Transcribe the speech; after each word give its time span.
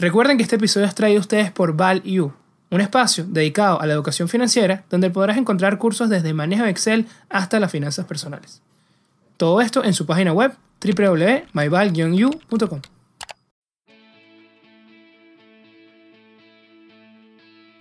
Recuerden 0.00 0.36
que 0.38 0.42
este 0.44 0.56
episodio 0.56 0.86
es 0.86 0.94
traído 0.94 1.18
a 1.18 1.20
ustedes 1.20 1.50
por 1.50 1.76
ValU, 1.76 2.32
un 2.70 2.80
espacio 2.80 3.26
dedicado 3.28 3.82
a 3.82 3.86
la 3.86 3.92
educación 3.92 4.30
financiera 4.30 4.82
donde 4.88 5.10
podrás 5.10 5.36
encontrar 5.36 5.76
cursos 5.76 6.08
desde 6.08 6.32
manejo 6.32 6.64
de 6.64 6.70
Excel 6.70 7.06
hasta 7.28 7.60
las 7.60 7.70
finanzas 7.70 8.06
personales. 8.06 8.62
Todo 9.36 9.60
esto 9.60 9.84
en 9.84 9.92
su 9.92 10.06
página 10.06 10.32
web 10.32 10.54
www.myval-u.com. 10.82 12.80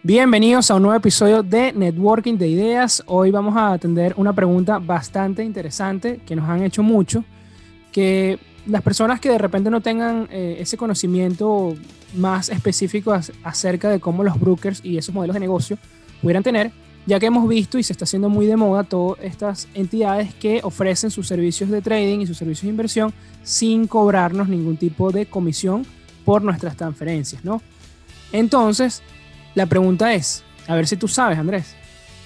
Bienvenidos 0.03 0.71
a 0.71 0.75
un 0.75 0.81
nuevo 0.81 0.97
episodio 0.97 1.41
de 1.41 1.71
Networking 1.71 2.37
de 2.37 2.49
Ideas. 2.49 3.01
Hoy 3.05 3.31
vamos 3.31 3.55
a 3.55 3.71
atender 3.71 4.13
una 4.17 4.33
pregunta 4.33 4.77
bastante 4.79 5.41
interesante 5.41 6.19
que 6.27 6.35
nos 6.35 6.49
han 6.49 6.63
hecho 6.63 6.83
mucho, 6.83 7.23
que 7.93 8.39
las 8.69 8.81
personas 8.81 9.19
que 9.19 9.29
de 9.29 9.37
repente 9.37 9.69
no 9.69 9.81
tengan 9.81 10.27
eh, 10.31 10.57
ese 10.59 10.77
conocimiento 10.77 11.75
más 12.15 12.49
específico 12.49 13.17
acerca 13.43 13.89
de 13.89 13.99
cómo 13.99 14.23
los 14.23 14.39
brokers 14.39 14.81
y 14.83 14.97
esos 14.97 15.13
modelos 15.13 15.33
de 15.35 15.39
negocio 15.39 15.77
pudieran 16.21 16.43
tener, 16.43 16.71
ya 17.05 17.19
que 17.19 17.27
hemos 17.27 17.47
visto 17.47 17.77
y 17.77 17.83
se 17.83 17.93
está 17.93 18.05
haciendo 18.05 18.29
muy 18.29 18.45
de 18.45 18.55
moda 18.55 18.83
todas 18.83 19.19
estas 19.23 19.67
entidades 19.73 20.33
que 20.33 20.61
ofrecen 20.63 21.11
sus 21.11 21.27
servicios 21.27 21.69
de 21.69 21.81
trading 21.81 22.19
y 22.19 22.27
sus 22.27 22.37
servicios 22.37 22.63
de 22.63 22.69
inversión 22.69 23.13
sin 23.43 23.87
cobrarnos 23.87 24.49
ningún 24.49 24.77
tipo 24.77 25.11
de 25.11 25.25
comisión 25.25 25.85
por 26.25 26.43
nuestras 26.43 26.75
transferencias, 26.75 27.43
¿no? 27.43 27.61
Entonces, 28.31 29.01
la 29.55 29.65
pregunta 29.65 30.13
es, 30.13 30.43
a 30.67 30.75
ver 30.75 30.87
si 30.87 30.97
tú 30.97 31.07
sabes, 31.07 31.39
Andrés, 31.39 31.75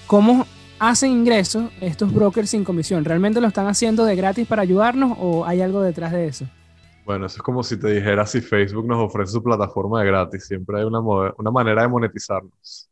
¿cómo 0.06 0.46
hacen 0.78 1.10
ingresos 1.10 1.70
estos 1.80 2.12
brokers 2.12 2.50
sin 2.50 2.64
comisión? 2.64 3.04
¿Realmente 3.04 3.40
lo 3.40 3.48
están 3.48 3.66
haciendo 3.66 4.04
de 4.04 4.16
gratis 4.16 4.46
para 4.46 4.62
ayudarnos 4.62 5.16
o 5.20 5.44
hay 5.44 5.60
algo 5.60 5.82
detrás 5.82 6.12
de 6.12 6.26
eso? 6.26 6.46
Bueno, 7.04 7.26
eso 7.26 7.36
es 7.36 7.42
como 7.42 7.62
si 7.62 7.78
te 7.78 7.88
dijera 7.88 8.24
si 8.26 8.40
Facebook 8.40 8.86
nos 8.86 8.98
ofrece 8.98 9.32
su 9.32 9.42
plataforma 9.42 10.00
de 10.00 10.06
gratis. 10.06 10.46
Siempre 10.46 10.78
hay 10.78 10.84
una, 10.84 11.00
una 11.00 11.50
manera 11.50 11.82
de 11.82 11.88
monetizarnos. 11.88 12.88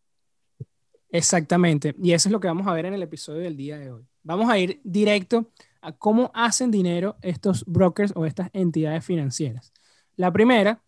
Exactamente. 1.10 1.95
Y 2.02 2.12
eso 2.12 2.29
es 2.29 2.32
lo 2.32 2.40
que 2.40 2.48
vamos 2.48 2.66
a 2.66 2.73
ver 2.73 2.87
en 2.87 2.95
el 2.95 3.02
episodio 3.02 3.40
del 3.40 3.57
día 3.57 3.79
de 3.79 3.90
hoy. 3.90 4.07
Vamos 4.23 4.48
a 4.51 4.59
ir 4.59 4.80
directo 4.85 5.51
a 5.80 5.92
cómo 5.92 6.30
hacen 6.35 6.70
dinero 6.70 7.16
estos 7.23 7.64
brokers 7.66 8.12
o 8.14 8.24
estas 8.24 8.51
entidades 8.52 9.04
financieras. 9.04 9.73
La 10.16 10.32
primera, 10.32 10.80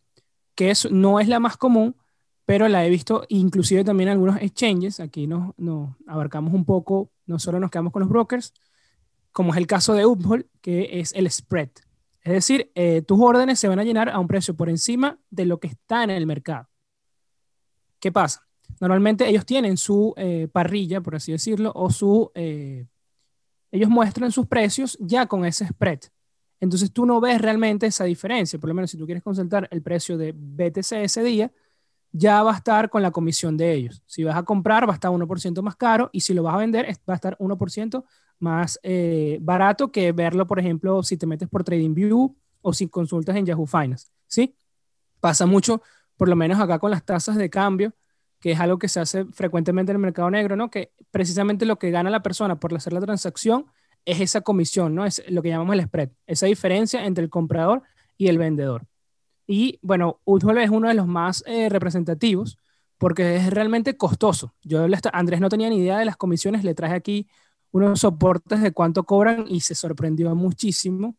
que 0.54 0.70
es, 0.70 0.91
no 0.91 1.20
es 1.20 1.28
la 1.28 1.41
más 1.41 1.56
común, 1.56 1.97
pero 2.45 2.69
la 2.69 2.84
he 2.84 2.91
visto 2.91 3.25
inclusive 3.28 3.84
también 3.84 4.09
en 4.09 4.12
algunos 4.12 4.37
exchanges. 4.41 5.00
Aquí 5.00 5.27
nos, 5.27 5.55
abarcamos 6.06 6.53
un 6.53 6.64
poco, 6.64 7.11
no 7.27 7.39
solo 7.39 7.59
nos 7.59 7.70
quedamos 7.70 7.92
con 7.92 8.00
los 8.00 8.09
brokers, 8.09 8.53
como 9.33 9.53
es 9.53 9.59
el 9.59 9.67
caso 9.67 9.95
de 9.95 10.06
Uphold, 10.06 10.47
que 10.61 11.00
es 11.00 11.12
el 11.15 11.31
spread. 11.31 11.70
Es 12.22 12.33
decir, 12.33 12.70
eh, 12.75 13.03
tus 13.03 13.20
órdenes 13.20 13.59
se 13.59 13.69
van 13.69 13.78
a 13.78 13.84
llenar 13.84 14.09
a 14.09 14.19
un 14.19 14.27
precio 14.27 14.55
por 14.55 14.69
encima 14.69 15.19
de 15.31 15.45
lo 15.45 15.59
que 15.59 15.69
está 15.69 16.05
en 16.05 16.11
el 16.11 16.27
mercado. 16.27 16.69
¿Qué 17.98 18.12
pasa? 18.12 18.47
Normalmente 18.81 19.28
ellos 19.28 19.47
tienen 19.47 19.77
su 19.77 20.15
eh, 20.17 20.48
parrilla, 20.50 21.00
por 21.00 21.17
así 21.17 21.33
decirlo, 21.33 21.72
o 21.75 21.91
su... 21.91 22.31
Eh, 22.34 22.87
ellos 23.70 23.91
muestran 23.91 24.31
sus 24.31 24.47
precios 24.47 24.97
ya 25.00 25.27
con 25.27 25.45
ese 25.45 25.67
spread. 25.67 26.00
Entonces 26.61 26.92
tú 26.92 27.06
no 27.06 27.20
ves 27.20 27.41
realmente 27.41 27.87
esa 27.87 28.05
diferencia. 28.05 28.59
Por 28.59 28.69
lo 28.69 28.75
menos 28.75 28.91
si 28.91 28.97
tú 28.97 29.05
quieres 29.05 29.22
consultar 29.22 29.69
el 29.70 29.83
precio 29.83 30.17
de 30.17 30.33
BTC 30.33 30.92
ese 30.92 31.22
día, 31.25 31.50
ya 32.16 32.44
va 32.44 32.52
a 32.52 32.56
estar 32.56 32.90
con 32.90 33.02
la 33.02 33.10
comisión 33.10 33.56
de 33.56 33.72
ellos. 33.72 34.00
Si 34.06 34.22
vas 34.22 34.36
a 34.36 34.44
comprar, 34.44 34.88
va 34.88 34.92
a 34.92 34.94
estar 34.94 35.10
1% 35.10 35.62
más 35.62 35.74
caro 35.74 36.10
y 36.12 36.20
si 36.20 36.32
lo 36.32 36.44
vas 36.44 36.54
a 36.54 36.58
vender, 36.58 36.86
va 37.08 37.14
a 37.14 37.16
estar 37.16 37.36
1% 37.38 38.04
más 38.38 38.78
eh, 38.84 39.38
barato 39.42 39.90
que 39.90 40.12
verlo, 40.12 40.46
por 40.46 40.60
ejemplo, 40.60 41.02
si 41.02 41.16
te 41.16 41.26
metes 41.26 41.48
por 41.48 41.64
TradingView 41.64 42.36
o 42.62 42.72
si 42.72 42.88
consultas 42.88 43.34
en 43.34 43.46
Yahoo 43.46 43.66
Finance. 43.66 44.08
¿Sí? 44.28 44.56
Pasa 45.18 45.44
mucho, 45.44 45.82
por 46.16 46.28
lo 46.28 46.36
menos 46.36 46.60
acá 46.60 46.78
con 46.78 46.92
las 46.92 47.04
tasas 47.04 47.36
de 47.36 47.50
cambio, 47.50 47.92
que 48.38 48.52
es 48.52 48.60
algo 48.60 48.78
que 48.78 48.88
se 48.88 49.00
hace 49.00 49.24
frecuentemente 49.32 49.90
en 49.90 49.96
el 49.96 50.02
mercado 50.02 50.30
negro, 50.30 50.54
¿no? 50.54 50.70
Que 50.70 50.92
precisamente 51.10 51.66
lo 51.66 51.80
que 51.80 51.90
gana 51.90 52.10
la 52.10 52.22
persona 52.22 52.60
por 52.60 52.72
hacer 52.74 52.92
la 52.92 53.00
transacción 53.00 53.66
es 54.04 54.20
esa 54.20 54.42
comisión, 54.42 54.94
¿no? 54.94 55.04
Es 55.04 55.20
lo 55.28 55.42
que 55.42 55.48
llamamos 55.48 55.74
el 55.74 55.82
spread, 55.82 56.10
esa 56.28 56.47
diferencia 56.47 57.06
entre 57.06 57.24
el 57.24 57.30
comprador 57.30 57.82
y 58.16 58.28
el 58.28 58.38
vendedor. 58.38 58.86
Y 59.47 59.78
bueno, 59.82 60.21
Uthold 60.25 60.59
es 60.59 60.71
uno 60.71 60.88
de 60.88 60.94
los 60.94 61.06
más 61.06 61.43
eh, 61.47 61.69
representativos 61.69 62.59
porque 62.99 63.37
es 63.37 63.50
realmente 63.50 63.97
costoso. 63.97 64.55
Yo, 64.62 64.87
Andrés 65.12 65.41
no 65.41 65.49
tenía 65.49 65.69
ni 65.69 65.78
idea 65.78 65.99
de 65.99 66.05
las 66.05 66.16
comisiones, 66.16 66.65
le 66.65 66.75
traje 66.75 66.94
aquí 66.94 67.28
unos 67.71 68.00
soportes 68.00 68.62
de 68.62 68.72
cuánto 68.72 69.04
cobran 69.04 69.47
y 69.49 69.60
se 69.60 69.75
sorprendió 69.75 70.34
muchísimo 70.34 71.16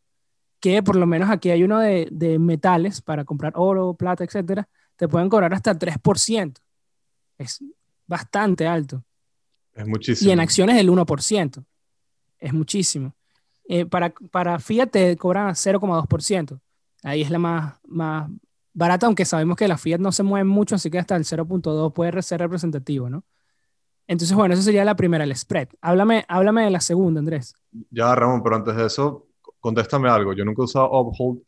que 0.59 0.81
por 0.81 0.96
lo 0.96 1.06
menos 1.06 1.30
aquí 1.30 1.52
hay 1.52 1.64
uno 1.64 1.80
de, 1.80 2.08
de 2.12 2.40
metales 2.40 3.02
para 3.02 3.24
comprar 3.24 3.53
oro, 3.56 3.94
plata, 3.94 4.24
etcétera, 4.24 4.68
te 4.96 5.08
pueden 5.08 5.30
cobrar 5.30 5.53
hasta 5.53 5.78
3%. 5.78 6.58
Es 7.38 7.64
bastante 8.08 8.66
alto. 8.66 9.03
Es 9.74 9.85
muchísimo. 9.85 10.30
Y 10.30 10.34
en 10.34 10.40
acciones 10.40 10.78
el 10.78 10.90
1%. 10.90 11.66
Es 12.40 12.53
muchísimo. 12.53 13.14
Eh, 13.68 13.85
para, 13.85 14.14
para 14.31 14.59
Fiat 14.59 14.88
te 14.88 15.18
cobran 15.18 15.53
0,2%. 15.53 16.59
Ahí 17.05 17.21
es 17.21 17.29
la 17.29 17.38
más, 17.38 17.75
más 17.88 18.31
barata, 18.73 19.05
aunque 19.05 19.25
sabemos 19.25 19.55
que 19.57 19.67
la 19.67 19.77
Fiat 19.77 19.99
no 19.99 20.11
se 20.11 20.23
mueve 20.23 20.43
mucho, 20.43 20.73
así 20.73 20.89
que 20.89 20.97
hasta 20.97 21.16
el 21.16 21.23
0.2 21.23 21.93
puede 21.93 22.19
ser 22.23 22.39
representativo, 22.39 23.11
¿no? 23.11 23.23
Entonces, 24.07 24.35
bueno, 24.35 24.55
esa 24.55 24.63
sería 24.63 24.83
la 24.83 24.95
primera, 24.95 25.23
el 25.23 25.35
spread. 25.35 25.69
Háblame, 25.81 26.25
háblame 26.27 26.63
de 26.63 26.71
la 26.71 26.81
segunda, 26.81 27.19
Andrés. 27.19 27.53
Ya, 27.91 28.13
Ramón, 28.16 28.41
pero 28.41 28.55
antes 28.55 28.75
de 28.75 28.88
eso, 28.88 29.27
contéstame 29.59 30.09
algo. 30.09 30.33
Yo 30.33 30.43
nunca 30.45 30.63
he 30.63 30.66
usado 30.66 30.89
Uphold, 30.99 31.43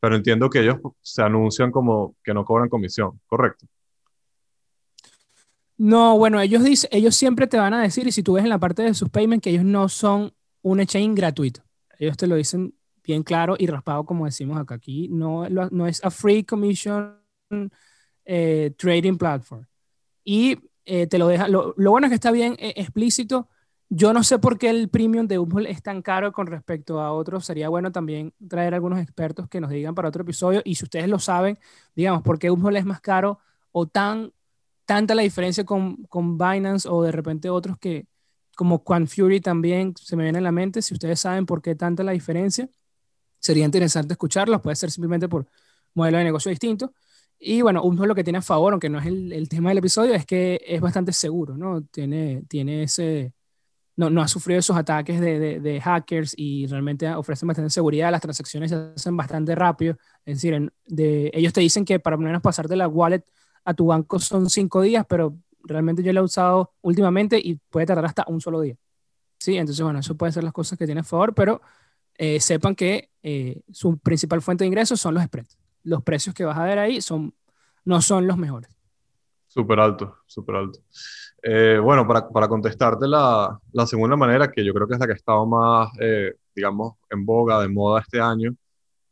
pero 0.00 0.16
entiendo 0.16 0.48
que 0.48 0.60
ellos 0.60 0.76
se 1.02 1.22
anuncian 1.22 1.70
como 1.70 2.16
que 2.24 2.32
no 2.32 2.46
cobran 2.46 2.70
comisión, 2.70 3.20
¿correcto? 3.26 3.66
No, 5.76 6.16
bueno, 6.16 6.40
ellos, 6.40 6.64
dicen, 6.64 6.88
ellos 6.90 7.14
siempre 7.14 7.46
te 7.46 7.58
van 7.58 7.74
a 7.74 7.82
decir, 7.82 8.06
y 8.06 8.12
si 8.12 8.22
tú 8.22 8.34
ves 8.34 8.44
en 8.44 8.50
la 8.50 8.58
parte 8.58 8.82
de 8.82 8.94
sus 8.94 9.10
payments, 9.10 9.44
que 9.44 9.50
ellos 9.50 9.64
no 9.64 9.90
son 9.90 10.32
un 10.62 10.80
exchange 10.80 11.14
gratuito. 11.14 11.60
Ellos 11.98 12.16
te 12.16 12.26
lo 12.26 12.36
dicen 12.36 12.74
bien 13.06 13.22
claro 13.22 13.56
y 13.58 13.66
raspado, 13.66 14.04
como 14.04 14.24
decimos 14.24 14.58
acá. 14.58 14.74
Aquí 14.76 15.08
no, 15.08 15.48
no 15.48 15.86
es 15.86 16.04
a 16.04 16.10
free 16.10 16.44
commission 16.44 17.16
eh, 18.24 18.74
trading 18.76 19.16
platform. 19.16 19.64
Y 20.24 20.58
eh, 20.84 21.06
te 21.06 21.18
lo 21.18 21.28
deja. 21.28 21.48
Lo, 21.48 21.74
bueno 21.76 22.06
es 22.06 22.10
que 22.10 22.16
está 22.16 22.30
bien 22.30 22.56
eh, 22.58 22.74
explícito. 22.76 23.48
Yo 23.88 24.12
no 24.12 24.24
sé 24.24 24.38
por 24.40 24.58
qué 24.58 24.68
el 24.70 24.88
premium 24.88 25.28
de 25.28 25.38
Uphold 25.38 25.66
es 25.68 25.82
tan 25.82 26.02
caro 26.02 26.32
con 26.32 26.48
respecto 26.48 27.00
a 27.00 27.12
otros. 27.12 27.44
Sería 27.46 27.68
bueno 27.68 27.92
también 27.92 28.34
traer 28.48 28.74
algunos 28.74 28.98
expertos 29.00 29.48
que 29.48 29.60
nos 29.60 29.70
digan 29.70 29.94
para 29.94 30.08
otro 30.08 30.22
episodio. 30.22 30.60
Y 30.64 30.74
si 30.74 30.84
ustedes 30.84 31.08
lo 31.08 31.20
saben, 31.20 31.58
digamos, 31.94 32.22
por 32.22 32.38
qué 32.38 32.50
Uphold 32.50 32.76
es 32.76 32.84
más 32.84 33.00
caro 33.00 33.38
o 33.72 33.86
tan 33.86 34.32
tanta 34.86 35.14
la 35.14 35.22
diferencia 35.22 35.64
con, 35.64 36.04
con 36.04 36.38
Binance 36.38 36.88
o 36.88 37.02
de 37.02 37.12
repente 37.12 37.50
otros 37.50 37.76
que, 37.78 38.06
como 38.56 38.82
Quan 38.84 39.06
Fury 39.08 39.40
también 39.40 39.94
se 40.00 40.16
me 40.16 40.22
viene 40.22 40.38
a 40.38 40.42
la 40.42 40.52
mente. 40.52 40.80
Si 40.80 40.94
ustedes 40.94 41.20
saben 41.20 41.44
por 41.44 41.60
qué 41.60 41.74
tanta 41.74 42.02
la 42.04 42.12
diferencia, 42.12 42.70
sería 43.38 43.64
interesante 43.64 44.14
escucharlos, 44.14 44.60
puede 44.60 44.76
ser 44.76 44.90
simplemente 44.90 45.28
por 45.28 45.46
modelo 45.94 46.18
de 46.18 46.24
negocio 46.24 46.50
distinto. 46.50 46.92
Y 47.38 47.62
bueno, 47.62 47.82
uno 47.82 48.06
lo 48.06 48.14
que 48.14 48.24
tiene 48.24 48.38
a 48.38 48.42
favor, 48.42 48.72
aunque 48.72 48.88
no 48.88 48.98
es 48.98 49.06
el, 49.06 49.32
el, 49.32 49.48
tema 49.48 49.70
del 49.70 49.78
episodio, 49.78 50.14
es 50.14 50.24
que 50.24 50.60
es 50.66 50.80
bastante 50.80 51.12
seguro, 51.12 51.56
¿no? 51.56 51.82
Tiene, 51.82 52.44
tiene 52.48 52.84
ese, 52.84 53.34
no, 53.96 54.10
no 54.10 54.22
ha 54.22 54.28
sufrido 54.28 54.60
esos 54.60 54.76
ataques 54.76 55.20
de, 55.20 55.60
de, 55.60 55.80
hackers 55.80 56.34
y 56.36 56.66
realmente 56.66 57.08
ofrecen 57.14 57.46
bastante 57.48 57.70
seguridad, 57.70 58.10
las 58.10 58.20
transacciones 58.20 58.70
se 58.70 58.76
hacen 58.76 59.16
bastante 59.16 59.54
rápido, 59.54 59.96
es 60.24 60.36
decir, 60.36 60.72
de, 60.86 61.30
ellos 61.34 61.52
te 61.52 61.60
dicen 61.62 61.84
que 61.84 61.98
para 61.98 62.16
menos 62.16 62.42
pasar 62.42 62.68
de 62.68 62.76
la 62.76 62.88
wallet 62.88 63.24
a 63.64 63.74
tu 63.74 63.86
banco 63.86 64.18
son 64.18 64.50
cinco 64.50 64.82
días, 64.82 65.04
pero 65.08 65.36
realmente 65.64 66.02
yo 66.02 66.12
lo 66.12 66.20
he 66.20 66.24
usado 66.24 66.74
últimamente 66.82 67.40
y 67.42 67.56
puede 67.70 67.86
tardar 67.86 68.04
hasta 68.04 68.24
un 68.28 68.40
solo 68.40 68.60
día. 68.60 68.76
Sí, 69.38 69.56
entonces 69.56 69.82
bueno, 69.82 69.98
eso 70.00 70.16
puede 70.16 70.32
ser 70.32 70.44
las 70.44 70.52
cosas 70.52 70.78
que 70.78 70.86
tiene 70.86 71.00
a 71.00 71.04
favor, 71.04 71.34
pero 71.34 71.60
eh, 72.18 72.40
sepan 72.40 72.74
que 72.74 73.10
eh, 73.22 73.60
su 73.70 73.98
principal 73.98 74.40
fuente 74.40 74.64
de 74.64 74.68
ingresos 74.68 75.00
son 75.00 75.14
los 75.14 75.24
spreads. 75.24 75.58
Los 75.82 76.02
precios 76.02 76.34
que 76.34 76.44
vas 76.44 76.56
a 76.56 76.64
ver 76.64 76.78
ahí 76.78 77.00
son, 77.00 77.34
no 77.84 78.00
son 78.00 78.26
los 78.26 78.36
mejores. 78.38 78.70
Súper 79.46 79.80
alto, 79.80 80.18
súper 80.26 80.56
alto. 80.56 80.80
Eh, 81.42 81.78
bueno, 81.82 82.06
para, 82.06 82.28
para 82.28 82.48
contestarte 82.48 83.06
la, 83.06 83.58
la, 83.72 83.86
segunda 83.86 84.16
manera, 84.16 84.50
que 84.50 84.64
yo 84.64 84.74
creo 84.74 84.88
que 84.88 84.94
es 84.94 85.00
la 85.00 85.06
que 85.06 85.12
ha 85.12 85.16
estado 85.16 85.46
más, 85.46 85.90
digamos, 86.54 86.96
en 87.10 87.24
boga, 87.24 87.60
de 87.60 87.68
moda 87.68 88.00
este 88.00 88.20
año, 88.20 88.54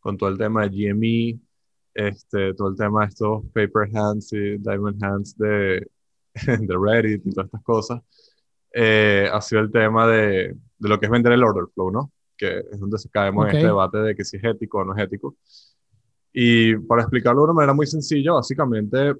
con 0.01 0.17
todo 0.17 0.29
el 0.29 0.37
tema 0.37 0.67
de 0.67 0.69
GME, 0.69 1.41
este, 1.95 2.55
todo 2.55 2.69
el 2.69 2.77
tema 2.77 3.03
de 3.03 3.09
estos 3.09 3.45
paper 3.55 3.89
hands 3.97 4.33
y 4.33 4.59
diamond 4.59 5.03
hands 5.03 5.37
de, 5.39 5.87
de 6.35 6.77
Reddit 6.77 7.25
y 7.25 7.31
todas 7.31 7.47
estas 7.47 7.63
cosas, 7.63 8.03
ha 8.75 9.41
sido 9.41 9.61
el 9.63 9.71
tema 9.71 10.09
de, 10.09 10.57
de, 10.79 10.89
lo 10.89 10.99
que 10.99 11.07
es 11.07 11.13
vender 11.13 11.33
el 11.33 11.45
order 11.45 11.67
flow, 11.73 11.91
¿no? 11.91 12.11
Que 12.45 12.59
es 12.73 12.81
donde 12.81 12.99
se 12.99 13.09
caemos 13.09 13.47
en 13.47 13.57
este 13.57 13.67
debate 13.67 13.99
de 13.99 14.15
que 14.15 14.25
si 14.25 14.37
es 14.37 14.45
ético 14.45 14.79
o 14.79 14.85
no 14.85 14.97
es 14.97 15.03
ético. 15.03 15.37
Y 16.33 16.77
para 16.77 17.03
explicarlo 17.03 17.43
de 17.43 17.45
una 17.45 17.53
manera 17.55 17.75
muy 17.75 17.87
sencilla, 17.87 18.33
básicamente 18.33 19.15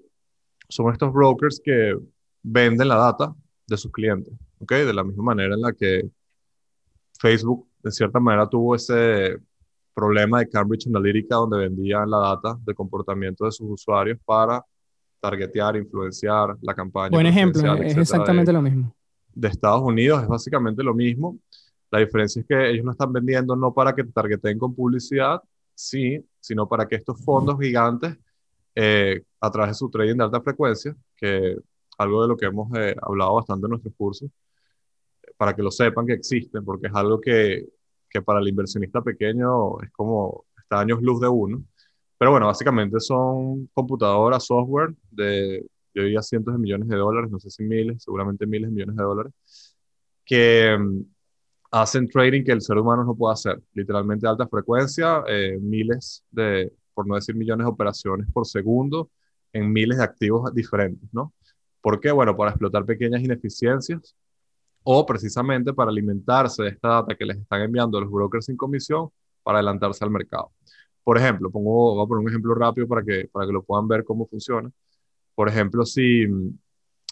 son 0.69 0.93
estos 0.93 1.13
brokers 1.13 1.61
que 1.65 1.97
venden 2.43 2.89
la 2.89 2.97
data 2.97 3.35
de 3.67 3.77
sus 3.77 3.93
clientes, 3.93 4.35
¿ok? 4.59 4.73
De 4.73 4.93
la 4.93 5.05
misma 5.05 5.23
manera 5.23 5.55
en 5.55 5.61
la 5.61 5.73
que 5.73 6.09
Facebook, 7.19 7.69
de 7.83 7.91
cierta 7.91 8.19
manera, 8.19 8.49
tuvo 8.49 8.75
ese, 8.75 9.39
problema 9.95 10.41
de 10.41 10.49
Cambridge 10.49 10.89
Analytica 10.89 11.37
donde 11.37 11.59
vendían 11.59 12.11
la 12.11 12.19
data 12.19 12.59
de 12.63 12.75
comportamiento 12.75 13.45
de 13.45 13.53
sus 13.53 13.71
usuarios 13.71 14.19
para 14.25 14.63
targetear, 15.21 15.77
influenciar 15.77 16.57
la 16.61 16.75
campaña. 16.75 17.11
Buen 17.11 17.27
ejemplo, 17.27 17.75
es 17.77 17.97
exactamente 17.97 18.53
lo 18.53 18.61
mismo. 18.61 18.95
De 19.33 19.49
Estados 19.49 19.83
Unidos 19.83 20.23
es 20.23 20.29
básicamente 20.29 20.83
lo 20.83 20.95
mismo. 20.95 21.39
La 21.95 22.01
diferencia 22.01 22.41
es 22.41 22.47
que 22.49 22.71
ellos 22.71 22.85
no 22.85 22.91
están 22.91 23.13
vendiendo 23.13 23.55
no 23.55 23.73
para 23.73 23.95
que 23.95 24.03
te 24.03 24.11
targeten 24.11 24.59
con 24.59 24.75
publicidad, 24.75 25.41
sí, 25.77 26.21
sino 26.41 26.69
para 26.69 26.89
que 26.89 26.97
estos 26.97 27.25
fondos 27.25 27.57
gigantes, 27.61 28.19
eh, 28.75 29.23
a 29.41 29.49
través 29.49 29.71
de 29.71 29.75
su 29.75 29.89
trading 29.89 30.17
de 30.17 30.25
alta 30.25 30.41
frecuencia, 30.41 30.97
que 31.17 31.57
algo 31.97 32.23
de 32.23 32.29
lo 32.29 32.37
que 32.37 32.47
hemos 32.47 32.69
eh, 32.77 32.97
hablado 33.01 33.37
bastante 33.37 33.67
en 33.67 33.71
nuestros 33.71 33.95
cursos, 33.95 34.29
para 35.37 35.55
que 35.55 35.63
lo 35.63 35.71
sepan 35.71 36.05
que 36.05 36.15
existen, 36.15 36.65
porque 36.65 36.89
es 36.89 36.95
algo 36.97 37.21
que, 37.21 37.65
que 38.11 38.23
para 38.23 38.41
el 38.41 38.49
inversionista 38.49 39.01
pequeño 39.01 39.81
es 39.81 39.93
como 39.93 40.47
está 40.59 40.81
años 40.81 41.01
luz 41.01 41.21
de 41.21 41.29
uno. 41.29 41.63
Pero 42.19 42.33
bueno, 42.33 42.49
básicamente 42.49 42.99
son 42.99 43.71
computadoras, 43.73 44.45
software 44.45 44.97
de, 45.13 45.65
yo 45.95 46.03
diría 46.03 46.23
cientos 46.23 46.55
de 46.55 46.59
millones 46.59 46.89
de 46.89 46.97
dólares, 46.97 47.31
no 47.31 47.39
sé 47.39 47.51
si 47.51 47.63
miles, 47.63 48.03
seguramente 48.03 48.49
miles 48.49 48.71
de 48.71 48.75
millones 48.75 48.97
de 48.97 49.03
dólares, 49.05 49.33
que 50.25 50.77
mm, 50.77 51.14
hacen 51.75 52.09
trading 52.09 52.45
que 52.45 52.53
el 52.53 52.61
ser 52.61 52.79
humano 52.79 53.03
no 53.03 53.17
puede 53.17 53.33
hacer. 53.35 53.61
Literalmente 53.73 54.29
alta 54.29 54.47
frecuencia, 54.47 55.25
eh, 55.27 55.59
miles 55.61 56.25
de, 56.31 56.73
por 56.95 57.05
no 57.05 57.17
decir 57.17 57.35
millones 57.35 57.67
de 57.67 57.73
operaciones 57.73 58.29
por 58.33 58.47
segundo 58.47 59.11
en 59.53 59.73
miles 59.73 59.99
de 59.99 60.05
activos 60.05 60.55
diferentes, 60.55 61.09
¿no? 61.13 61.33
¿Por 61.81 61.99
qué? 62.01 62.13
Bueno, 62.13 62.37
para 62.37 62.53
explotar 62.53 62.85
pequeñas 62.87 63.23
ineficiencias 63.23 64.15
o 64.85 65.05
precisamente 65.05 65.73
para 65.73 65.91
alimentarse 65.91 66.63
de 66.63 66.69
esta 66.71 66.89
data 66.89 67.17
que 67.17 67.25
les 67.25 67.39
están 67.39 67.63
enviando 67.63 68.01
los 68.01 68.11
brokers 68.11 68.47
sin 68.47 68.57
comisión 68.57 69.09
para 69.43 69.59
adelantarse 69.59 70.05
al 70.05 70.11
mercado. 70.11 70.53
Por 71.03 71.19
ejemplo, 71.19 71.51
pongo, 71.51 71.97
voy 71.97 72.05
a 72.05 72.07
poner 72.07 72.23
un 72.23 72.29
ejemplo 72.29 72.55
rápido 72.55 72.87
para 72.87 73.03
que, 73.03 73.29
para 73.33 73.47
que 73.47 73.53
lo 73.53 73.65
puedan 73.65 73.89
ver 73.89 74.05
cómo 74.05 74.27
funciona. 74.27 74.71
Por 75.35 75.49
ejemplo, 75.49 75.85
si, 75.85 76.25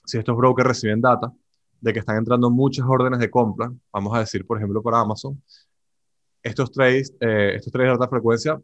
si 0.04 0.18
estos 0.18 0.36
brokers 0.36 0.68
reciben 0.68 1.00
data 1.00 1.32
de 1.82 1.92
que 1.92 1.98
están 1.98 2.16
entrando 2.16 2.48
muchas 2.48 2.86
órdenes 2.88 3.18
de 3.18 3.28
compra, 3.28 3.70
vamos 3.92 4.16
a 4.16 4.20
decir, 4.20 4.46
por 4.46 4.56
ejemplo, 4.56 4.82
para 4.82 5.00
Amazon, 5.00 5.42
estos 6.42 6.70
trades, 6.70 7.12
eh, 7.20 7.54
estos 7.56 7.72
trades 7.72 7.88
de 7.88 7.92
alta 7.92 8.08
frecuencia, 8.08 8.60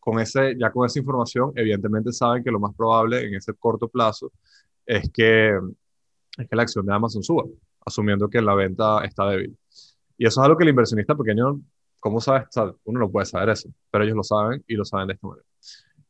con 0.00 0.18
ese, 0.18 0.56
ya 0.58 0.72
con 0.72 0.86
esa 0.86 0.98
información, 0.98 1.52
evidentemente 1.54 2.12
saben 2.12 2.42
que 2.42 2.50
lo 2.50 2.58
más 2.58 2.74
probable 2.74 3.24
en 3.24 3.34
ese 3.34 3.52
corto 3.54 3.88
plazo 3.88 4.32
es 4.86 5.08
que, 5.12 5.50
es 6.38 6.48
que 6.48 6.56
la 6.56 6.62
acción 6.62 6.84
de 6.86 6.94
Amazon 6.94 7.22
suba 7.22 7.44
asumiendo 7.84 8.28
que 8.28 8.40
la 8.40 8.54
venta 8.54 9.04
está 9.04 9.28
débil. 9.28 9.56
Y 10.16 10.26
eso 10.26 10.40
es 10.40 10.44
algo 10.44 10.56
que 10.56 10.64
el 10.64 10.70
inversionista 10.70 11.14
pequeño, 11.14 11.60
¿cómo 12.00 12.20
sabe? 12.20 12.46
Uno 12.84 13.00
no 13.00 13.10
puede 13.10 13.26
saber 13.26 13.50
eso, 13.50 13.68
pero 13.90 14.04
ellos 14.04 14.16
lo 14.16 14.24
saben 14.24 14.64
y 14.66 14.74
lo 14.74 14.84
saben 14.84 15.08
de 15.08 15.14
esta 15.14 15.26
manera. 15.26 15.46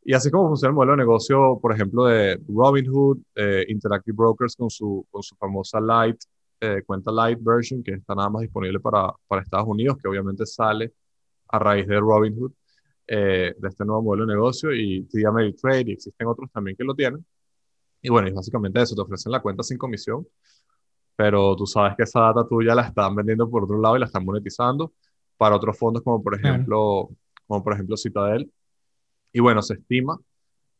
Y 0.05 0.15
así 0.15 0.31
como 0.31 0.49
funciona 0.49 0.71
el 0.71 0.75
modelo 0.75 0.93
de 0.93 0.99
negocio, 0.99 1.59
por 1.61 1.73
ejemplo, 1.73 2.07
de 2.07 2.41
Robinhood, 2.49 3.19
eh, 3.37 3.65
Interactive 3.69 4.15
Brokers 4.17 4.57
con 4.57 4.71
su, 4.71 5.07
con 5.11 5.23
su 5.23 5.37
famosa 5.37 5.81
Light, 5.81 6.19
eh, 6.63 6.83
cuenta 6.87 7.13
Light 7.13 7.39
version, 7.43 7.83
que 7.83 7.93
está 7.93 8.15
nada 8.15 8.31
más 8.31 8.43
disponible 8.43 8.81
para, 8.81 9.13
para 9.29 9.43
Estados 9.43 9.69
Unidos, 9.69 9.99
que 10.01 10.09
obviamente 10.09 10.47
sale 10.47 10.93
a 11.49 11.59
raíz 11.59 11.87
de 11.87 12.01
Robinhood, 12.01 12.53
eh, 13.07 13.55
de 13.59 13.69
este 13.69 13.85
nuevo 13.85 14.03
modelo 14.03 14.27
de 14.27 14.35
negocio, 14.35 14.75
y 14.75 15.05
TD 15.05 15.27
Ameritrade, 15.27 15.85
y 15.89 15.93
existen 15.93 16.27
otros 16.27 16.51
también 16.53 16.77
que 16.77 16.85
lo 16.85 16.95
tienen. 16.95 17.25
Y 18.03 18.11
bueno, 18.11 18.35
básicamente 18.35 18.83
eso, 18.83 18.95
te 18.95 19.03
ofrecen 19.03 19.33
la 19.33 19.41
cuenta 19.41 19.63
sin 19.63 19.79
comisión 19.79 20.27
pero 21.17 21.55
tú 21.57 21.67
sabes 21.67 21.95
que 21.97 22.05
esa 22.05 22.21
data 22.21 22.47
tuya 22.49 22.75
la 22.75 22.83
están 22.83 23.15
vendiendo 23.15 23.49
por 23.49 23.65
otro 23.65 23.81
lado 23.81 23.97
y 23.97 24.01
la 24.01 24.07
están 24.07 24.25
monetizando 24.25 24.93
para 25.37 25.57
otros 25.57 25.79
fondos 25.79 26.03
como 26.03 26.23
por 26.23 26.35
ejemplo, 26.35 27.11
como 27.47 27.63
por 27.63 27.75
ejemplo 27.75 27.97
Citadel. 27.97 28.51
Y 29.33 29.41
bueno, 29.41 29.63
se 29.63 29.75
estima, 29.75 30.19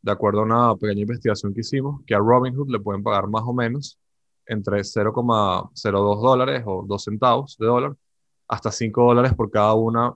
de 0.01 0.11
acuerdo 0.11 0.41
a 0.41 0.43
una 0.43 0.75
pequeña 0.75 1.01
investigación 1.01 1.53
que 1.53 1.61
hicimos, 1.61 2.01
que 2.05 2.15
a 2.15 2.19
Robinhood 2.19 2.69
le 2.69 2.79
pueden 2.79 3.03
pagar 3.03 3.27
más 3.27 3.43
o 3.45 3.53
menos 3.53 3.99
entre 4.45 4.79
0,02 4.79 6.21
dólares 6.21 6.63
o 6.65 6.83
2 6.87 7.03
centavos 7.03 7.57
de 7.57 7.65
dólar 7.65 7.95
hasta 8.47 8.71
5 8.71 9.03
dólares 9.03 9.33
por 9.33 9.49
cada 9.49 9.73
una 9.73 10.13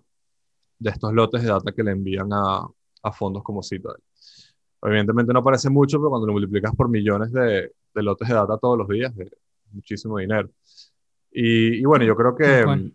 de 0.79 0.89
estos 0.89 1.13
lotes 1.13 1.41
de 1.41 1.49
data 1.49 1.71
que 1.71 1.83
le 1.83 1.91
envían 1.91 2.31
a, 2.31 2.67
a 3.03 3.11
fondos 3.11 3.43
como 3.43 3.63
Citadel. 3.63 4.01
Evidentemente 4.81 5.33
no 5.33 5.43
parece 5.43 5.69
mucho, 5.69 5.97
pero 5.97 6.09
cuando 6.09 6.27
lo 6.27 6.33
multiplicas 6.33 6.75
por 6.75 6.87
millones 6.87 7.31
de, 7.31 7.71
de 7.93 8.03
lotes 8.03 8.27
de 8.27 8.33
data 8.35 8.57
todos 8.57 8.77
los 8.77 8.87
días, 8.87 9.13
muchísimo 9.71 10.17
dinero. 10.17 10.49
Y, 11.31 11.83
bueno, 11.85 12.05
yo 12.05 12.15
creo 12.15 12.35
que 12.35 12.91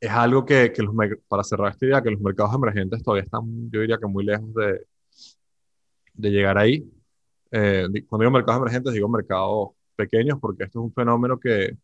es 0.00 0.10
algo 0.10 0.44
que, 0.44 0.72
que 0.72 0.82
los, 0.82 0.94
para 1.28 1.44
cerrar 1.44 1.72
esta 1.72 1.86
idea, 1.86 2.02
que 2.02 2.10
los 2.10 2.20
mercados 2.20 2.54
emergentes 2.54 3.02
todavía 3.02 3.24
están, 3.24 3.70
yo 3.70 3.80
diría 3.80 3.98
que 3.98 4.06
muy 4.06 4.24
lejos 4.24 4.52
de, 4.54 4.86
de 6.14 6.30
llegar 6.30 6.58
ahí. 6.58 6.88
Eh, 7.50 7.86
cuando 8.08 8.24
digo 8.24 8.30
mercados 8.30 8.60
emergentes, 8.60 8.92
digo 8.92 9.08
mercados 9.08 9.70
pequeños, 9.94 10.38
porque 10.40 10.64
esto 10.64 10.80
es 10.80 10.84
un 10.84 10.92
fenómeno 10.92 11.38
que, 11.38 11.76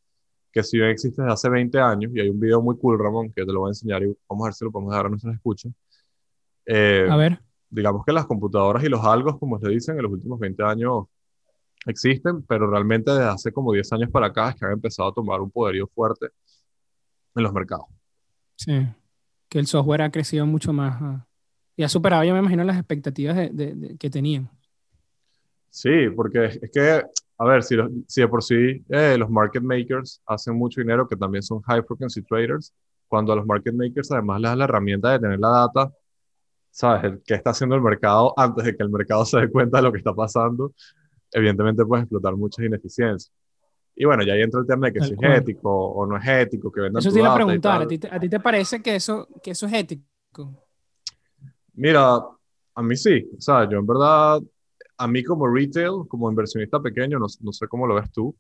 que 0.53 0.63
si 0.63 0.79
bien 0.79 0.91
existe 0.91 1.23
desde 1.23 1.33
hace 1.33 1.49
20 1.49 1.79
años, 1.79 2.13
y 2.15 2.21
hay 2.21 2.29
un 2.29 2.41
video 2.41 2.61
muy 2.61 2.77
cool, 2.77 2.99
Ramón, 2.99 3.33
que 3.33 3.45
te 3.45 3.53
lo 3.53 3.61
voy 3.61 3.69
a 3.69 3.71
enseñar 3.71 4.03
y 4.03 4.15
vamos 4.29 4.45
a 4.45 4.49
ver 4.49 4.55
si 4.55 4.65
lo 4.65 4.73
podemos 4.73 4.93
dar 4.93 5.07
a 5.07 5.09
nuestros 5.09 5.35
escuchas. 5.35 5.73
Eh, 6.67 7.07
a 7.09 7.17
ver. 7.17 7.41
Digamos 7.69 8.05
que 8.05 8.13
las 8.13 8.27
computadoras 8.27 8.83
y 8.85 8.89
los 8.89 9.05
algos, 9.05 9.39
como 9.39 9.59
se 9.61 9.69
dicen, 9.69 9.97
en 9.97 10.03
los 10.03 10.13
últimos 10.13 10.39
20 10.39 10.63
años 10.63 11.05
existen, 11.87 12.43
pero 12.43 12.71
realmente 12.71 13.11
desde 13.11 13.25
hace 13.25 13.53
como 13.53 13.73
10 13.73 13.93
años 13.93 14.11
para 14.11 14.27
acá 14.27 14.51
es 14.51 14.57
que 14.57 14.67
han 14.67 14.73
empezado 14.73 15.09
a 15.09 15.15
tomar 15.15 15.41
un 15.41 15.51
poderío 15.51 15.87
fuerte 15.87 16.27
en 17.35 17.43
los 17.43 17.53
mercados. 17.53 17.87
Sí, 18.57 18.87
que 19.49 19.59
el 19.59 19.67
software 19.67 20.03
ha 20.03 20.11
crecido 20.11 20.47
mucho 20.47 20.73
más 20.73 21.01
ah, 21.01 21.27
y 21.77 21.83
ha 21.83 21.89
superado, 21.89 22.25
yo 22.25 22.35
me 22.35 22.41
imagino, 22.41 22.65
las 22.65 22.77
expectativas 22.77 23.37
de, 23.37 23.97
que 23.99 24.11
teníamos. 24.11 24.51
Sí, 25.71 26.11
porque 26.15 26.47
es 26.61 26.71
que, 26.73 27.03
a 27.41 27.45
ver, 27.47 27.63
si, 27.63 27.75
si 28.07 28.21
de 28.21 28.29
por 28.29 28.43
sí 28.43 28.85
eh, 28.91 29.17
los 29.19 29.31
market 29.31 29.63
makers 29.63 30.21
hacen 30.27 30.55
mucho 30.57 30.83
dinero, 30.83 31.09
que 31.09 31.17
también 31.17 31.43
son 31.43 31.63
high 31.63 31.83
frequency 31.83 32.21
traders, 32.23 32.75
cuando 33.09 33.33
a 33.33 33.37
los 33.37 33.47
market 33.47 33.75
makers 33.75 34.13
además 34.13 34.43
les 34.43 34.51
da 34.51 34.57
la 34.57 34.65
herramienta 34.65 35.13
de 35.13 35.21
tener 35.21 35.39
la 35.41 35.49
data, 35.49 35.91
¿sabes? 36.71 37.19
¿Qué 37.25 37.33
está 37.33 37.51
haciendo 37.51 37.77
el 37.77 37.81
mercado 37.81 38.35
antes 38.37 38.63
de 38.67 38.77
que 38.77 38.83
el 38.83 38.91
mercado 38.91 39.25
se 39.25 39.41
dé 39.41 39.51
cuenta 39.51 39.79
de 39.79 39.85
lo 39.85 39.91
que 39.93 39.99
está 39.99 40.15
pasando? 40.15 40.75
evidentemente 41.33 41.85
puedes 41.87 42.03
explotar 42.03 42.37
muchas 42.37 42.67
ineficiencias. 42.67 43.33
Y 43.95 44.05
bueno, 44.05 44.23
ya 44.23 44.35
ahí 44.35 44.43
entra 44.43 44.61
el 44.61 44.67
tema 44.67 44.89
de 44.89 44.95
que 44.95 45.01
si 45.01 45.13
es 45.13 45.39
ético 45.39 45.71
o 45.71 46.05
no 46.05 46.17
es 46.17 46.27
ético, 46.27 46.71
que 46.73 46.81
vendan 46.81 47.01
Eso 47.01 47.11
te 47.11 47.21
iba 47.21 47.33
a 47.33 47.35
preguntar, 47.35 47.83
¿a 47.83 47.87
ti, 47.87 48.01
¿a 48.11 48.19
ti, 48.19 48.29
te 48.29 48.41
parece 48.41 48.83
que 48.83 48.97
eso, 48.97 49.29
que 49.43 49.53
eso 49.53 49.67
es 49.67 49.73
ético? 49.73 50.67
Mira, 51.75 52.19
a 52.75 52.83
mí 52.83 52.97
sí. 52.97 53.31
O 53.37 53.41
sea, 53.41 53.69
yo 53.69 53.79
en 53.79 53.87
verdad, 53.87 54.41
a 55.01 55.09
mí 55.09 55.25
como 55.25 55.49
retail, 55.49 56.07
como 56.09 56.31
inversionista 56.31 56.79
pequeño, 56.79 57.19
no, 57.19 57.27
no 57.41 57.53
sé 57.53 57.67
cómo 57.69 57.87
lo 57.87 57.95
ves 57.95 58.13
tú, 58.13 58.37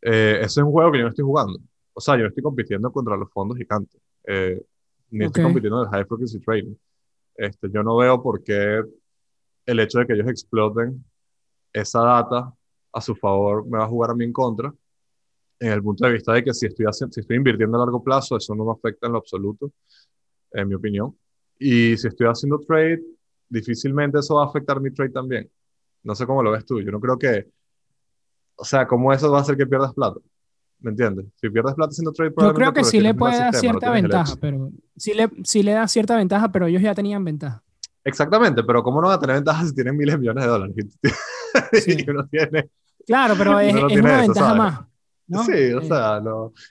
eh, 0.00 0.38
ese 0.38 0.60
es 0.60 0.64
un 0.64 0.72
juego 0.72 0.90
que 0.90 0.98
yo 0.98 1.04
no 1.04 1.10
estoy 1.10 1.26
jugando. 1.26 1.60
O 1.92 2.00
sea, 2.00 2.16
yo 2.16 2.22
no 2.22 2.28
estoy 2.28 2.42
compitiendo 2.42 2.90
contra 2.90 3.18
los 3.18 3.30
fondos 3.30 3.58
gigantes. 3.58 4.00
Eh, 4.26 4.62
ni 5.10 5.26
estoy 5.26 5.42
compitiendo 5.42 5.82
en 5.82 5.88
el 5.88 5.90
high 5.90 6.06
frequency 6.06 6.40
trading. 6.40 6.74
Este, 7.36 7.68
yo 7.70 7.82
no 7.82 7.98
veo 7.98 8.22
por 8.22 8.42
qué 8.42 8.82
el 9.66 9.80
hecho 9.80 9.98
de 9.98 10.06
que 10.06 10.14
ellos 10.14 10.28
exploten 10.28 11.04
esa 11.70 12.00
data 12.00 12.50
a 12.92 13.00
su 13.02 13.14
favor 13.14 13.66
me 13.66 13.76
va 13.76 13.84
a 13.84 13.88
jugar 13.88 14.12
a 14.12 14.14
mí 14.14 14.24
en 14.24 14.32
contra, 14.32 14.72
en 15.58 15.72
el 15.72 15.82
punto 15.82 16.06
de 16.06 16.14
vista 16.14 16.32
de 16.32 16.42
que 16.42 16.54
si 16.54 16.64
estoy, 16.64 16.86
haciendo, 16.86 17.12
si 17.12 17.20
estoy 17.20 17.36
invirtiendo 17.36 17.76
a 17.76 17.84
largo 17.84 18.02
plazo, 18.02 18.38
eso 18.38 18.54
no 18.54 18.64
me 18.64 18.72
afecta 18.72 19.06
en 19.06 19.12
lo 19.12 19.18
absoluto, 19.18 19.70
en 20.52 20.66
mi 20.66 20.74
opinión. 20.74 21.14
Y 21.58 21.94
si 21.98 22.08
estoy 22.08 22.26
haciendo 22.26 22.58
trade, 22.60 23.02
difícilmente 23.50 24.18
eso 24.18 24.36
va 24.36 24.44
a 24.44 24.46
afectar 24.46 24.80
mi 24.80 24.90
trade 24.92 25.10
también. 25.10 25.50
No 26.02 26.14
sé 26.14 26.26
cómo 26.26 26.42
lo 26.42 26.50
ves 26.50 26.64
tú. 26.64 26.80
Yo 26.80 26.90
no 26.90 27.00
creo 27.00 27.18
que, 27.18 27.48
o 28.56 28.64
sea, 28.64 28.86
¿cómo 28.86 29.12
eso 29.12 29.30
va 29.30 29.38
a 29.38 29.42
hacer 29.42 29.56
que 29.56 29.66
pierdas 29.66 29.94
plata? 29.94 30.20
¿Me 30.80 30.90
entiendes? 30.90 31.26
Si 31.36 31.50
pierdes 31.50 31.74
plata 31.74 31.90
haciendo 31.90 32.12
trade, 32.12 32.32
Yo 32.38 32.54
creo 32.54 32.72
que 32.72 32.84
sí 32.84 33.00
le 33.00 33.14
puede 33.14 33.36
dar 33.38 33.54
cierta 33.54 33.90
ventaja, 33.90 34.34
pero 34.40 34.70
sí 34.96 35.12
le, 35.14 35.30
sí 35.44 35.62
le 35.62 35.72
da 35.72 35.86
cierta 35.86 36.16
ventaja, 36.16 36.50
pero 36.50 36.66
ellos 36.66 36.82
ya 36.82 36.94
tenían 36.94 37.24
ventaja. 37.24 37.62
Exactamente, 38.02 38.62
pero 38.64 38.82
¿cómo 38.82 39.00
no 39.00 39.08
va 39.08 39.14
a 39.14 39.20
tener 39.20 39.36
ventaja 39.36 39.66
si 39.66 39.74
tienen 39.74 39.96
miles 39.96 40.14
de 40.14 40.18
millones 40.18 40.44
de 40.44 40.50
dólares? 40.50 40.76
Claro, 43.06 43.34
pero 43.36 43.58
es, 43.58 43.74
una 43.74 44.20
ventaja 44.20 44.54
más. 44.54 44.80
Sí, 45.46 45.72
o 45.72 45.82
sea, 45.82 46.20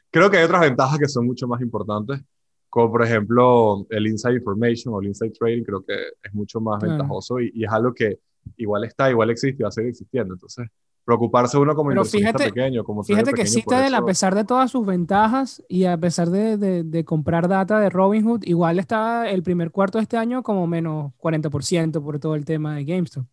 creo 0.09 0.29
que 0.29 0.37
hay 0.37 0.45
otras 0.45 0.61
ventajas 0.61 0.97
que 0.97 1.07
son 1.07 1.25
mucho 1.25 1.47
más 1.47 1.59
importantes, 1.59 2.21
como 2.69 2.91
por 2.91 3.03
ejemplo 3.03 3.85
el 3.89 4.07
inside 4.07 4.35
information 4.35 4.93
o 4.93 5.01
el 5.01 5.07
inside 5.07 5.31
trading, 5.31 5.63
creo 5.63 5.83
que 5.83 5.95
es 6.21 6.33
mucho 6.33 6.61
más 6.61 6.81
ventajoso 6.81 7.39
y, 7.39 7.63
es 7.63 7.69
algo 7.69 7.93
que 7.93 8.19
igual 8.57 8.83
está, 8.83 9.09
igual 9.09 9.29
existe 9.29 9.61
y 9.61 9.63
va 9.63 9.69
a 9.69 9.71
seguir 9.71 9.89
existiendo. 9.89 10.33
Entonces, 10.33 10.67
preocuparse 11.03 11.57
uno 11.57 11.75
como 11.75 11.91
inversionista 11.91 12.37
pequeño, 12.37 12.83
como 12.83 13.03
Fíjate 13.03 13.33
que 13.33 13.45
Citadel, 13.45 13.95
a 13.95 14.05
pesar 14.05 14.35
de 14.35 14.43
todas 14.43 14.71
sus 14.71 14.85
ventajas 14.85 15.63
y 15.67 15.85
a 15.85 15.97
pesar 15.97 16.29
de, 16.29 16.57
de, 16.57 16.83
de, 16.83 17.05
comprar 17.05 17.47
data 17.47 17.79
de 17.79 17.89
Robinhood, 17.89 18.43
igual 18.43 18.79
está 18.79 19.29
el 19.29 19.41
primer 19.43 19.71
cuarto 19.71 19.97
de 19.97 20.03
este 20.03 20.17
año 20.17 20.43
como 20.43 20.67
menos 20.67 21.13
40% 21.17 22.03
por 22.03 22.19
todo 22.19 22.35
el 22.35 22.45
tema 22.45 22.75
de 22.75 22.85
GameStop. 22.85 23.25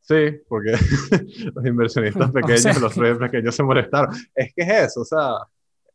Sí, 0.00 0.40
porque 0.48 0.72
los 1.54 1.66
inversionistas 1.66 2.30
pequeños, 2.32 2.80
los 2.80 2.94
traders 2.94 3.18
pequeños 3.18 3.54
se 3.54 3.62
molestaron. 3.62 4.14
Es 4.34 4.52
que 4.54 4.62
es 4.62 4.90
eso, 4.90 5.00
o 5.00 5.04
sea, 5.04 5.38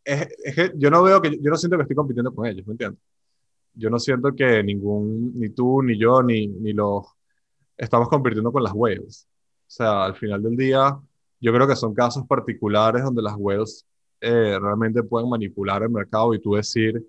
es, 0.04 0.28
es, 0.44 0.56
que 0.56 0.72
yo 0.76 0.90
no 0.90 1.04
veo 1.04 1.22
que, 1.22 1.40
yo 1.40 1.50
no 1.50 1.56
siento 1.56 1.78
que 1.78 1.84
estoy 1.84 1.96
compitiendo 1.96 2.34
con 2.34 2.46
ellos, 2.46 2.66
¿me 2.68 2.74
entiendes? 2.74 3.00
yo 3.80 3.90
no 3.90 4.00
siento 4.00 4.36
que 4.36 4.62
ningún, 4.64 5.32
ni 5.40 5.50
tú, 5.50 5.82
ni 5.82 5.98
yo, 5.98 6.22
ni, 6.22 6.48
ni 6.48 6.74
los 6.74 7.06
estamos 7.80 8.10
compitiendo 8.10 8.52
con 8.52 8.62
las 8.62 8.74
whales. 8.74 9.28
O 9.28 9.72
sea, 9.72 10.06
al 10.06 10.16
final 10.16 10.44
del 10.44 10.56
día, 10.56 10.98
yo 11.40 11.54
creo 11.54 11.68
que 11.68 11.76
son 11.76 11.94
casos 11.94 12.26
particulares 12.28 13.04
donde 13.04 13.22
las 13.22 13.36
whales 13.38 13.86
eh, 14.20 14.58
realmente 14.60 15.02
pueden 15.02 15.30
manipular 15.30 15.82
el 15.84 15.90
mercado 15.90 16.34
y 16.34 16.42
tú 16.42 16.56
decir, 16.56 17.02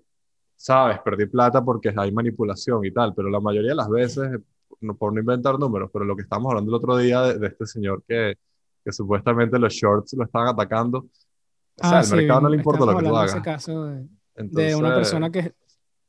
sabes, 0.55 0.99
perdí 0.99 1.25
plata 1.25 1.63
porque 1.63 1.93
hay 1.95 2.11
manipulación 2.11 2.85
y 2.85 2.91
tal, 2.91 3.13
pero 3.13 3.29
la 3.29 3.39
mayoría 3.39 3.71
de 3.71 3.75
las 3.75 3.89
veces, 3.89 4.39
no, 4.79 4.95
por 4.95 5.13
no 5.13 5.19
inventar 5.19 5.59
números, 5.59 5.89
pero 5.91 6.05
lo 6.05 6.15
que 6.15 6.23
estamos 6.23 6.49
hablando 6.49 6.71
el 6.71 6.75
otro 6.75 6.97
día 6.97 7.21
de, 7.21 7.47
este 7.47 7.65
señor 7.65 8.03
que, 8.07 8.37
que, 8.83 8.91
supuestamente 8.93 9.59
los 9.59 9.73
shorts 9.73 10.13
lo 10.13 10.23
estaban 10.23 10.47
atacando, 10.47 10.99
o 10.99 11.87
sea, 11.87 11.99
ah, 11.99 12.15
mercado 12.15 12.41
no 12.41 12.49
le 12.49 12.57
importa 12.57 12.85
lo 12.85 12.97
que 12.97 13.03
tú 13.03 13.15
hagas. 13.15 13.31
Ese 13.31 13.41
caso 13.41 13.85
de, 13.85 14.07
de, 14.35 14.75
una 14.75 14.93
persona 14.93 15.29
que, 15.31 15.53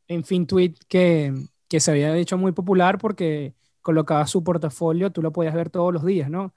en 0.07 0.23
fin, 0.23 0.47
tweet 0.47 0.75
que, 0.87 1.35
que 1.67 1.81
se 1.81 1.91
había 1.91 2.17
hecho 2.17 2.39
muy 2.39 2.53
popular 2.53 2.99
porque 2.99 3.55
colocaba 3.83 4.27
su 4.27 4.45
portafolio, 4.45 5.13
tú 5.13 5.23
lo 5.23 5.33
podías 5.33 5.55
ver 5.55 5.71
todos 5.71 5.93
los 5.93 6.05
días, 6.05 6.31
¿no? 6.31 6.55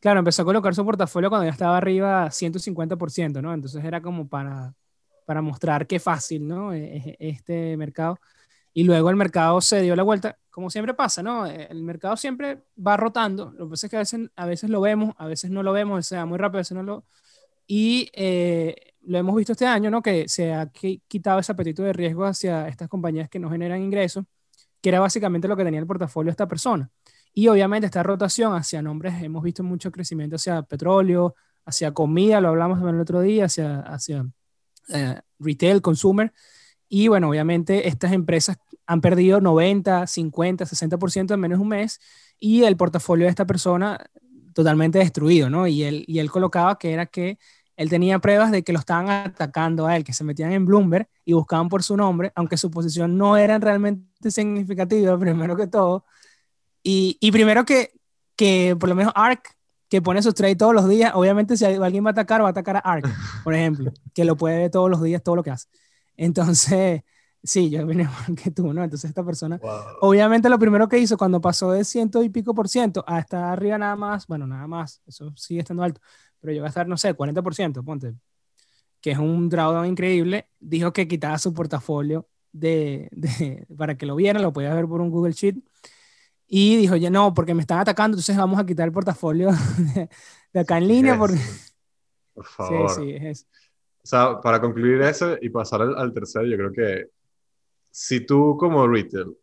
Claro, 0.00 0.20
empezó 0.20 0.42
a 0.42 0.44
colocar 0.44 0.74
su 0.74 0.84
portafolio 0.84 1.28
cuando 1.30 1.46
ya 1.46 1.52
estaba 1.52 1.76
arriba 1.76 2.30
150%, 2.30 3.42
¿no? 3.42 3.52
Entonces 3.52 3.84
era 3.84 4.00
como 4.00 4.28
para, 4.28 4.74
para 5.26 5.42
mostrar 5.42 5.86
qué 5.86 5.98
fácil, 6.00 6.46
¿no? 6.48 6.72
E, 6.72 6.96
e, 6.96 7.16
este 7.20 7.76
mercado. 7.76 8.18
Y 8.72 8.84
luego 8.84 9.10
el 9.10 9.16
mercado 9.16 9.60
se 9.60 9.82
dio 9.82 9.96
la 9.96 10.04
vuelta, 10.04 10.38
como 10.50 10.70
siempre 10.70 10.94
pasa, 10.94 11.22
¿no? 11.22 11.46
El 11.46 11.82
mercado 11.82 12.16
siempre 12.16 12.64
va 12.84 12.96
rotando. 12.96 13.52
Lo 13.58 13.66
que 13.66 13.70
pasa 13.70 13.86
es 13.86 13.90
que 13.90 13.96
a 13.96 14.00
veces, 14.00 14.30
a 14.36 14.46
veces 14.46 14.70
lo 14.70 14.80
vemos, 14.80 15.14
a 15.18 15.26
veces 15.26 15.50
no 15.50 15.62
lo 15.62 15.72
vemos, 15.72 15.98
o 15.98 16.02
sea, 16.02 16.26
muy 16.26 16.38
rápido, 16.38 16.58
a 16.58 16.62
veces 16.62 16.76
no 16.76 16.82
lo... 16.82 17.04
Y 17.66 18.10
eh, 18.14 18.76
lo 19.02 19.18
hemos 19.18 19.36
visto 19.36 19.52
este 19.52 19.66
año, 19.66 19.90
¿no? 19.90 20.02
Que 20.02 20.28
se 20.28 20.52
ha 20.54 20.70
quitado 21.08 21.40
ese 21.40 21.52
apetito 21.52 21.82
de 21.82 21.92
riesgo 21.92 22.24
hacia 22.24 22.68
estas 22.68 22.88
compañías 22.88 23.28
que 23.28 23.38
no 23.38 23.50
generan 23.50 23.82
ingresos, 23.82 24.24
que 24.80 24.88
era 24.88 25.00
básicamente 25.00 25.48
lo 25.48 25.56
que 25.56 25.64
tenía 25.64 25.80
el 25.80 25.86
portafolio 25.86 26.28
de 26.28 26.32
esta 26.32 26.48
persona. 26.48 26.90
Y 27.34 27.48
obviamente 27.48 27.86
esta 27.86 28.02
rotación 28.02 28.54
hacia 28.54 28.82
nombres, 28.82 29.22
hemos 29.22 29.42
visto 29.42 29.62
mucho 29.62 29.90
crecimiento 29.90 30.36
hacia 30.36 30.62
petróleo, 30.62 31.34
hacia 31.64 31.92
comida, 31.92 32.40
lo 32.40 32.48
hablamos 32.48 32.80
el 32.82 33.00
otro 33.00 33.20
día, 33.20 33.44
hacia, 33.44 33.80
hacia 33.80 34.26
eh, 34.88 35.20
retail, 35.38 35.82
consumer. 35.82 36.32
Y 36.88 37.08
bueno, 37.08 37.28
obviamente 37.28 37.88
estas 37.88 38.12
empresas 38.12 38.56
han 38.86 39.00
perdido 39.00 39.40
90, 39.40 40.06
50, 40.06 40.64
60% 40.64 41.34
en 41.34 41.40
menos 41.40 41.58
de 41.58 41.62
un 41.62 41.68
mes 41.68 42.00
y 42.38 42.64
el 42.64 42.76
portafolio 42.76 43.26
de 43.26 43.30
esta 43.30 43.46
persona 43.46 43.98
totalmente 44.54 44.98
destruido, 44.98 45.50
¿no? 45.50 45.66
Y 45.66 45.84
él, 45.84 46.04
y 46.06 46.18
él 46.20 46.30
colocaba 46.30 46.78
que 46.78 46.92
era 46.92 47.06
que 47.06 47.38
él 47.78 47.88
tenía 47.88 48.18
pruebas 48.18 48.50
de 48.50 48.64
que 48.64 48.72
lo 48.72 48.80
estaban 48.80 49.08
atacando 49.08 49.86
a 49.86 49.96
él, 49.96 50.02
que 50.02 50.12
se 50.12 50.24
metían 50.24 50.50
en 50.50 50.66
Bloomberg 50.66 51.08
y 51.24 51.32
buscaban 51.32 51.68
por 51.68 51.84
su 51.84 51.96
nombre, 51.96 52.32
aunque 52.34 52.56
su 52.56 52.72
posición 52.72 53.16
no 53.16 53.36
era 53.36 53.56
realmente 53.60 54.32
significativa, 54.32 55.16
primero 55.18 55.56
que 55.56 55.68
todo, 55.68 56.04
y, 56.82 57.30
primero 57.30 57.64
que, 57.64 57.92
que 58.34 58.76
por 58.78 58.88
lo 58.88 58.96
menos 58.96 59.12
ARK, 59.14 59.56
que 59.88 60.02
pone 60.02 60.22
sus 60.22 60.34
trades 60.34 60.56
todos 60.56 60.74
los 60.74 60.88
días, 60.88 61.12
obviamente 61.14 61.56
si 61.56 61.64
alguien 61.64 62.04
va 62.04 62.08
a 62.08 62.12
atacar, 62.12 62.42
va 62.42 62.48
a 62.48 62.50
atacar 62.50 62.76
a 62.76 62.80
ARK, 62.80 63.06
por 63.44 63.54
ejemplo, 63.54 63.92
que 64.12 64.24
lo 64.24 64.36
puede 64.36 64.58
ver 64.58 64.70
todos 64.72 64.90
los 64.90 65.00
días, 65.00 65.22
todo 65.22 65.36
lo 65.36 65.44
que 65.44 65.50
hace. 65.50 65.68
Entonces, 66.16 67.02
sí, 67.44 67.70
yo 67.70 67.86
vine 67.86 68.02
igual 68.26 68.36
que 68.42 68.50
tú, 68.50 68.72
¿no? 68.72 68.82
Entonces 68.82 69.08
esta 69.08 69.24
persona, 69.24 69.60
obviamente 70.00 70.48
lo 70.48 70.58
primero 70.58 70.88
que 70.88 70.98
hizo 70.98 71.16
cuando 71.16 71.40
pasó 71.40 71.70
de 71.70 71.84
ciento 71.84 72.24
y 72.24 72.28
pico 72.28 72.54
por 72.54 72.68
ciento 72.68 73.04
a 73.06 73.20
estar 73.20 73.44
arriba 73.44 73.78
nada 73.78 73.94
más, 73.94 74.26
bueno, 74.26 74.48
nada 74.48 74.66
más, 74.66 75.00
eso 75.06 75.32
sigue 75.36 75.60
estando 75.60 75.84
alto, 75.84 76.00
pero 76.40 76.52
llegó 76.52 76.66
a 76.66 76.68
estar, 76.68 76.86
no 76.86 76.96
sé, 76.96 77.14
40 77.14 77.42
por 77.42 77.54
ciento, 77.54 77.82
ponte, 77.82 78.14
que 79.00 79.12
es 79.12 79.18
un 79.18 79.48
drawdown 79.48 79.86
increíble, 79.86 80.48
dijo 80.58 80.92
que 80.92 81.08
quitaba 81.08 81.38
su 81.38 81.52
portafolio 81.54 82.26
de, 82.52 83.08
de, 83.12 83.66
para 83.76 83.96
que 83.96 84.06
lo 84.06 84.16
vieran, 84.16 84.42
lo 84.42 84.52
podía 84.52 84.74
ver 84.74 84.86
por 84.86 85.00
un 85.00 85.10
Google 85.10 85.32
Sheet, 85.32 85.56
y 86.50 86.76
dijo, 86.76 86.96
ya 86.96 87.10
no, 87.10 87.34
porque 87.34 87.54
me 87.54 87.60
están 87.60 87.78
atacando, 87.78 88.14
entonces 88.14 88.36
vamos 88.36 88.58
a 88.58 88.64
quitar 88.64 88.86
el 88.86 88.92
portafolio 88.92 89.50
de, 90.52 90.60
acá 90.60 90.78
en 90.78 90.88
línea. 90.88 91.18
Porque... 91.18 91.38
Por 92.32 92.44
favor. 92.46 92.90
Sí, 92.90 93.02
sí, 93.02 93.10
es 93.10 93.22
eso. 93.24 93.46
O 94.02 94.06
sea, 94.06 94.40
para 94.40 94.58
concluir 94.58 95.02
eso 95.02 95.36
y 95.38 95.50
pasar 95.50 95.82
al, 95.82 96.14
tercero, 96.14 96.46
yo 96.46 96.56
creo 96.56 96.72
que 96.72 97.10
si 97.90 98.24
tú 98.24 98.56
como 98.58 98.88
retail 98.88 99.36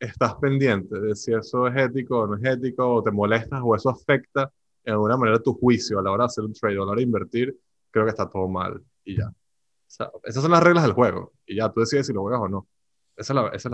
estás 0.00 0.34
pendiente 0.34 0.98
de 0.98 1.14
si 1.14 1.32
eso 1.32 1.68
es 1.68 1.76
ético 1.76 2.20
o 2.20 2.26
no 2.26 2.36
es 2.36 2.44
ético, 2.44 2.94
o 2.94 3.02
te 3.04 3.12
molestas 3.12 3.60
o 3.62 3.76
eso 3.76 3.88
afecta 3.88 4.50
en 4.84 4.92
alguna 4.92 5.16
manera 5.16 5.38
tu 5.38 5.54
juicio 5.54 5.98
a 5.98 6.02
la 6.02 6.10
hora 6.10 6.24
de 6.24 6.26
hacer 6.26 6.44
un 6.44 6.52
trade 6.52 6.78
o 6.78 6.82
a 6.82 6.86
la 6.86 6.92
hora 6.92 6.98
de 6.98 7.04
invertir, 7.04 7.56
creo 7.90 8.04
que 8.04 8.10
está 8.10 8.28
todo 8.28 8.48
mal 8.48 8.82
y 9.04 9.16
ya. 9.18 9.28
O 9.28 9.92
sea, 9.92 10.10
esas 10.24 10.42
son 10.42 10.52
las 10.52 10.62
reglas 10.62 10.84
del 10.84 10.92
juego 10.92 11.32
y 11.46 11.56
ya 11.56 11.68
tú 11.70 11.80
decides 11.80 12.06
si 12.06 12.12
lo 12.12 12.22
juegas 12.22 12.40
o 12.40 12.48
no 12.48 12.68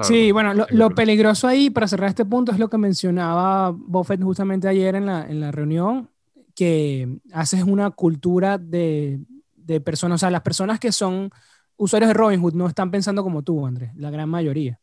sí, 0.03 0.33
bueno, 0.33 0.67
lo, 0.71 0.91
peligroso 0.91 1.47
ahí, 1.47 1.71
para 1.71 1.87
cerrar 1.87 2.09
este 2.09 2.25
punto, 2.25 2.53
es 2.53 2.59
lo 2.59 2.69
que 2.69 2.79
mencionaba 2.79 3.71
Buffett 3.71 4.23
justamente 4.23 4.69
ayer 4.69 4.95
en 4.97 5.07
la, 5.07 5.23
en 5.23 5.41
la 5.41 5.53
reunión, 5.53 6.11
que 6.55 7.21
haces 7.33 7.63
una 7.63 7.91
cultura 7.91 8.59
de, 8.59 9.21
de 9.55 9.81
personas, 9.81 10.17
o 10.17 10.21
sea, 10.21 10.31
las 10.31 10.43
personas 10.43 10.81
que 10.81 10.91
son 10.91 11.31
usuarios 11.77 12.09
de 12.09 12.15
Robinhood 12.15 12.55
no 12.55 12.67
están 12.67 12.91
pensando 12.91 13.23
como 13.23 13.43
tú, 13.43 13.67
Andrés, 13.67 13.91
la 13.97 14.11
gran 14.11 14.29
mayoría. 14.29 14.81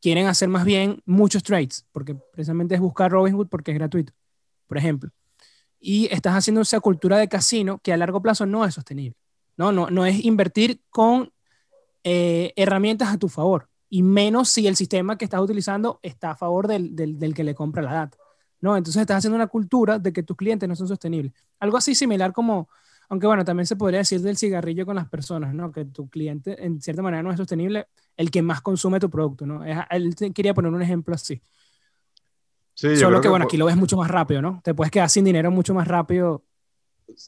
Quieren 0.00 0.26
hacer 0.26 0.48
más 0.48 0.64
bien 0.64 1.00
muchos 1.06 1.42
trades, 1.44 1.86
porque 1.92 2.14
precisamente 2.14 2.74
es 2.74 2.80
buscar 2.80 3.10
Robinhood 3.10 3.48
porque 3.48 3.70
es 3.70 3.78
gratuito, 3.78 4.12
por 4.66 4.78
ejemplo. 4.78 5.10
Y 5.84 6.06
estás 6.14 6.34
haciendo 6.34 6.60
esa 6.60 6.78
cultura 6.78 7.18
de 7.18 7.28
casino 7.28 7.80
que 7.82 7.92
a 7.92 7.96
largo 7.96 8.22
plazo 8.22 8.46
no 8.46 8.64
es 8.64 8.74
sostenible. 8.74 9.16
No, 9.56 9.72
no, 9.72 9.90
no 9.90 10.06
es 10.06 10.24
invertir 10.24 10.80
con 10.90 11.32
eh, 12.04 12.52
herramientas 12.56 13.12
a 13.12 13.18
tu 13.18 13.28
favor 13.28 13.68
y 13.88 14.02
menos 14.02 14.48
si 14.48 14.66
el 14.66 14.74
sistema 14.74 15.18
que 15.18 15.26
estás 15.26 15.42
utilizando 15.42 16.00
está 16.02 16.30
a 16.30 16.36
favor 16.36 16.66
del, 16.66 16.96
del, 16.96 17.34
que 17.34 17.44
le 17.44 17.54
compra 17.54 17.82
la 17.82 17.92
data. 17.92 18.16
¿no? 18.60 18.74
Entonces 18.76 19.02
estás 19.02 19.18
haciendo 19.18 19.36
una 19.36 19.48
cultura 19.48 19.98
de 19.98 20.12
que 20.12 20.22
tus 20.22 20.34
clientes 20.34 20.66
no 20.66 20.74
son 20.74 20.88
sostenibles. 20.88 21.34
Algo 21.60 21.76
así 21.76 21.94
similar 21.94 22.32
como, 22.32 22.70
aunque 23.10 23.26
bueno, 23.26 23.44
también 23.44 23.66
se 23.66 23.76
podría 23.76 23.98
decir 23.98 24.22
del 24.22 24.38
cigarrillo 24.38 24.86
con 24.86 24.96
las 24.96 25.10
personas, 25.10 25.52
¿no? 25.52 25.70
que 25.70 25.84
tu 25.84 26.08
cliente 26.08 26.64
en 26.64 26.80
cierta 26.80 27.02
manera 27.02 27.22
no 27.22 27.30
es 27.32 27.36
sostenible, 27.36 27.86
el 28.16 28.30
que 28.30 28.40
más 28.40 28.62
consume 28.62 28.98
tu 28.98 29.10
producto. 29.10 29.44
¿no? 29.44 29.62
Él 29.90 30.14
quería 30.34 30.54
poner 30.54 30.72
un 30.72 30.80
ejemplo 30.80 31.14
así. 31.14 31.42
Sí, 32.82 32.96
Solo 32.96 33.20
que, 33.20 33.28
bueno, 33.28 33.44
aquí 33.44 33.56
lo 33.56 33.66
ves 33.66 33.76
mucho 33.76 33.96
más 33.96 34.10
rápido, 34.10 34.42
¿no? 34.42 34.60
Te 34.64 34.74
puedes 34.74 34.90
quedar 34.90 35.08
sin 35.08 35.24
dinero 35.24 35.52
mucho 35.52 35.72
más 35.72 35.86
rápido 35.86 36.42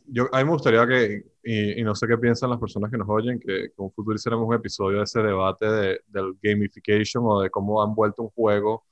yo, 0.06 0.28
a 0.32 0.38
mí 0.38 0.44
me 0.44 0.50
gustaría 0.50 0.86
que, 0.86 1.24
y, 1.42 1.82
no 1.82 1.94
sé 1.94 2.06
qué 2.06 2.16
piensan 2.18 2.50
las 2.50 2.58
personas 2.58 2.90
que 2.90 2.98
nos 2.98 3.08
oyen, 3.08 3.38
que 3.40 3.70
con 3.74 3.90
futuro 3.92 4.16
hiciéramos 4.16 4.46
un 4.48 4.54
episodio 4.54 4.98
de 4.98 5.04
ese 5.04 5.20
debate 5.20 5.66
de, 5.66 6.00
del 6.06 6.36
gamification 6.42 7.24
o 7.26 7.40
de 7.40 7.50
cómo 7.50 7.82
han 7.82 7.94
vuelto 7.94 8.22
un 8.22 8.30
juego 8.30 8.84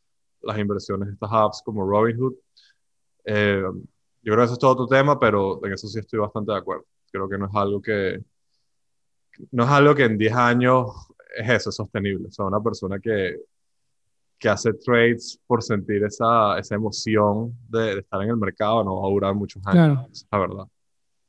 las 0.42 0.58
inversiones 0.58 1.08
de 1.08 1.14
estas 1.14 1.30
apps 1.32 1.62
como 1.64 1.88
Robinhood. 1.88 2.34
Eh, 3.24 3.62
yo 4.22 4.32
creo 4.32 4.36
que 4.38 4.44
eso 4.44 4.54
es 4.54 4.58
todo 4.58 4.72
otro 4.72 4.86
tema, 4.86 5.18
pero 5.18 5.64
en 5.64 5.72
eso 5.72 5.86
sí 5.88 5.98
estoy 5.98 6.18
bastante 6.18 6.52
de 6.52 6.58
acuerdo. 6.58 6.84
Creo 7.10 7.28
que 7.28 7.38
no 7.38 7.46
es 7.46 7.54
algo 7.54 7.80
que, 7.80 8.20
no 9.50 9.64
es 9.64 9.70
algo 9.70 9.94
que 9.94 10.04
en 10.04 10.18
10 10.18 10.34
años 10.34 10.86
es 11.36 11.48
eso, 11.48 11.70
es 11.70 11.76
sostenible. 11.76 12.28
O 12.28 12.32
sea, 12.32 12.44
una 12.46 12.60
persona 12.60 12.98
que, 12.98 13.36
que 14.42 14.48
hace 14.48 14.72
trades 14.72 15.40
por 15.46 15.62
sentir 15.62 16.02
esa, 16.02 16.58
esa 16.58 16.74
emoción 16.74 17.56
de, 17.68 18.00
estar 18.00 18.20
en 18.22 18.30
el 18.30 18.36
mercado 18.36 18.82
no 18.82 19.00
va 19.00 19.08
a 19.08 19.10
durar 19.10 19.34
muchos 19.36 19.62
años, 19.64 19.96
claro. 19.96 20.08
la 20.32 20.38
verdad 20.38 20.68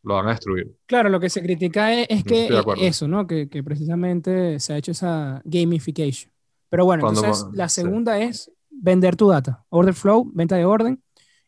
lo 0.02 0.16
van 0.16 0.28
a 0.28 0.32
destruir. 0.32 0.76
Claro, 0.86 1.08
lo 1.08 1.20
que 1.20 1.30
se 1.30 1.42
critica 1.42 1.94
es, 1.94 2.26
que 2.26 2.50
eso, 2.80 3.08
¿no? 3.08 3.26
Que, 3.26 3.48
que, 3.48 3.64
precisamente 3.64 4.60
se 4.60 4.74
ha 4.74 4.78
hecho 4.78 4.92
esa 4.92 5.42
gamification. 5.46 6.30
Pero 6.68 6.84
bueno, 6.84 7.08
entonces 7.08 7.46
la 7.54 7.70
segunda 7.70 8.20
es 8.20 8.52
vender 8.70 9.16
tu 9.16 9.30
data. 9.30 9.64
Order 9.70 9.94
flow, 9.94 10.30
venta 10.34 10.58
de 10.58 10.66
orden, 10.66 11.02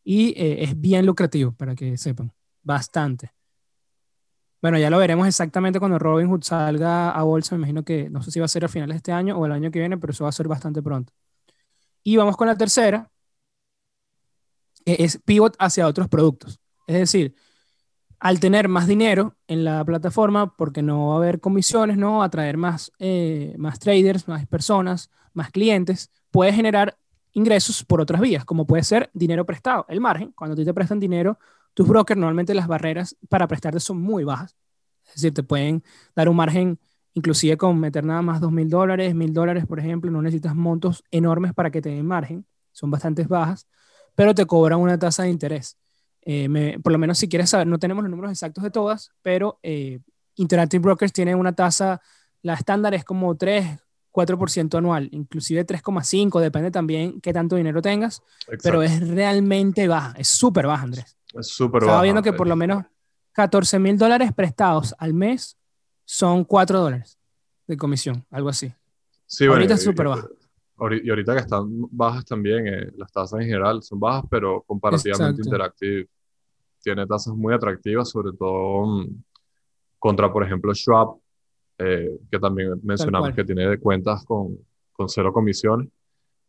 y 0.05 0.29
eh, 0.41 0.63
es 0.63 0.79
bien 0.79 1.05
lucrativo, 1.05 1.51
para 1.51 1.75
que 1.75 1.98
sepan. 1.98 2.31
Bastante. 2.63 3.34
Bueno, 4.62 4.79
ya 4.79 4.89
lo 4.89 5.00
veremos 5.00 5.27
exactamente 5.27 5.79
cuando 5.79 6.00
Robinhood 6.00 6.43
salga 6.43 7.12
a 7.12 7.24
bolsa. 7.24 7.55
Me 7.55 7.60
imagino 7.60 7.84
que 7.84 8.10
no 8.10 8.22
sé 8.22 8.31
si 8.31 8.39
va 8.39 8.45
a 8.45 8.48
ser 8.48 8.63
a 8.63 8.69
finales 8.69 8.93
de 8.93 8.98
este 8.98 9.12
año 9.12 9.38
o 9.38 9.45
el 9.45 9.51
año 9.51 9.69
que 9.69 9.79
viene, 9.79 9.98
pero 9.98 10.12
eso 10.12 10.24
va 10.24 10.29
a 10.29 10.31
ser 10.34 10.48
bastante 10.48 10.81
pronto. 10.81 11.12
Y 12.07 12.17
vamos 12.17 12.38
con 12.38 12.47
la 12.47 12.55
tercera, 12.55 13.09
que 14.85 14.95
es 15.00 15.19
pivot 15.25 15.55
hacia 15.57 15.88
otros 15.88 16.07
productos. 16.07 16.59
Es 16.85 16.97
decir, 17.00 17.33
al 18.19 18.39
tener 18.39 18.67
más 18.69 18.85
dinero 18.85 19.35
en 19.47 19.63
la 19.65 19.83
plataforma, 19.83 20.55
porque 20.55 20.83
no 20.83 21.07
va 21.07 21.13
a 21.15 21.17
haber 21.17 21.39
comisiones, 21.39 21.97
¿no? 21.97 22.21
Atraer 22.21 22.57
más, 22.57 22.91
eh, 23.00 23.55
más 23.57 23.79
traders, 23.79 24.27
más 24.27 24.45
personas, 24.45 25.09
más 25.33 25.50
clientes, 25.50 26.12
puede 26.29 26.53
generar 26.53 26.95
ingresos 27.33 27.83
por 27.83 28.00
otras 28.00 28.21
vías, 28.21 28.45
como 28.45 28.67
puede 28.67 28.83
ser 28.83 29.09
dinero 29.15 29.43
prestado. 29.43 29.88
El 29.89 30.00
margen, 30.00 30.31
cuando 30.33 30.55
te 30.55 30.74
prestan 30.75 31.00
dinero, 31.00 31.39
tus 31.74 31.88
brokers 31.88 32.19
normalmente 32.19 32.53
las 32.53 32.67
barreras 32.67 33.17
para 33.29 33.47
prestarte 33.47 33.79
son 33.79 34.00
muy 34.00 34.24
bajas. 34.24 34.55
Es 35.07 35.15
decir, 35.15 35.33
te 35.33 35.41
pueden 35.41 35.83
dar 36.15 36.29
un 36.29 36.35
margen, 36.35 36.79
inclusive 37.15 37.57
con 37.57 37.79
meter 37.79 38.03
nada 38.03 38.22
más 38.22 38.39
dos 38.39 38.51
mil 38.51 38.69
dólares, 38.69 39.15
mil 39.15 39.34
dólares, 39.34 39.65
por 39.65 39.79
ejemplo, 39.79 40.12
no 40.12 40.22
necesitas 40.22 40.53
montos 40.53 41.03
enormes 41.12 41.53
para 41.53 41.72
que 41.72 41.81
te 41.81 41.89
den 41.89 42.05
margen, 42.05 42.45
son 42.72 42.91
bastante 42.91 43.24
bajas, 43.24 43.67
pero 44.13 44.36
te 44.36 44.45
cobran 44.45 44.79
una 44.79 45.00
tasa 45.00 45.24
de 45.24 45.29
interés. 45.29 45.77
Eh, 46.22 46.77
por 46.84 46.91
lo 46.91 46.98
menos 46.98 47.17
si 47.17 47.29
quieres 47.29 47.50
saber, 47.50 47.67
no 47.67 47.79
tenemos 47.79 48.03
los 48.03 48.12
números 48.12 48.31
exactos 48.31 48.63
de 48.63 48.69
todas, 48.69 49.12
pero 49.22 49.60
eh, 49.63 50.00
Interactive 50.36 50.81
Brokers 50.81 51.13
tiene 51.13 51.34
una 51.36 51.53
tasa, 51.53 52.01
la 52.41 52.55
estándar 52.55 52.93
es 52.93 53.05
como 53.05 53.36
3, 53.36 53.79
4% 54.12 54.77
anual, 54.77 55.07
inclusive 55.12 55.65
3,5, 55.65 56.41
depende 56.41 56.69
también 56.69 57.22
qué 57.22 57.31
tanto 57.31 57.55
dinero 57.55 57.81
tengas, 57.81 58.22
pero 58.62 58.84
es 58.84 59.07
realmente 59.07 59.88
baja, 59.88 60.13
es 60.17 60.27
súper 60.27 60.67
baja, 60.67 60.84
Andrés. 60.84 61.17
Es 61.34 61.48
súper 61.48 61.81
baja. 61.81 61.91
Estaba 61.91 62.03
viendo 62.03 62.22
que 62.22 62.34
por 62.34 62.48
lo 62.48 62.57
menos 62.57 62.84
14 63.31 63.79
mil 63.79 63.98
dólares 63.98 64.34
prestados 64.34 64.93
al 64.98 65.13
mes 65.13 65.57
son 66.05 66.43
4 66.43 66.79
dólares 66.79 67.17
de 67.67 67.77
comisión, 67.77 68.25
algo 68.29 68.50
así. 68.50 68.71
Sí, 69.25 69.45
ahorita 69.45 69.74
es 69.74 69.83
súper 69.83 70.07
baja. 70.07 70.27
Y 71.01 71.09
ahorita 71.09 71.33
que 71.33 71.39
están 71.39 71.67
bajas 71.91 72.25
también, 72.25 72.67
eh, 72.67 72.91
las 72.97 73.12
tasas 73.12 73.39
en 73.39 73.47
general 73.47 73.81
son 73.81 74.00
bajas, 74.00 74.25
pero 74.29 74.62
comparativamente 74.63 75.41
Interactive 75.43 76.07
tiene 76.81 77.07
tasas 77.07 77.33
muy 77.33 77.53
atractivas, 77.53 78.09
sobre 78.09 78.33
todo 78.38 78.85
mm, 78.85 79.24
contra, 79.97 80.31
por 80.31 80.43
ejemplo, 80.43 80.74
Schwab, 80.74 81.15
eh, 81.77 82.19
que 82.29 82.39
también 82.39 82.79
mencionamos 82.83 83.33
que 83.33 83.43
tiene 83.43 83.77
cuentas 83.79 84.24
con, 84.25 84.57
con 84.91 85.09
cero 85.09 85.33
comisiones. 85.33 85.89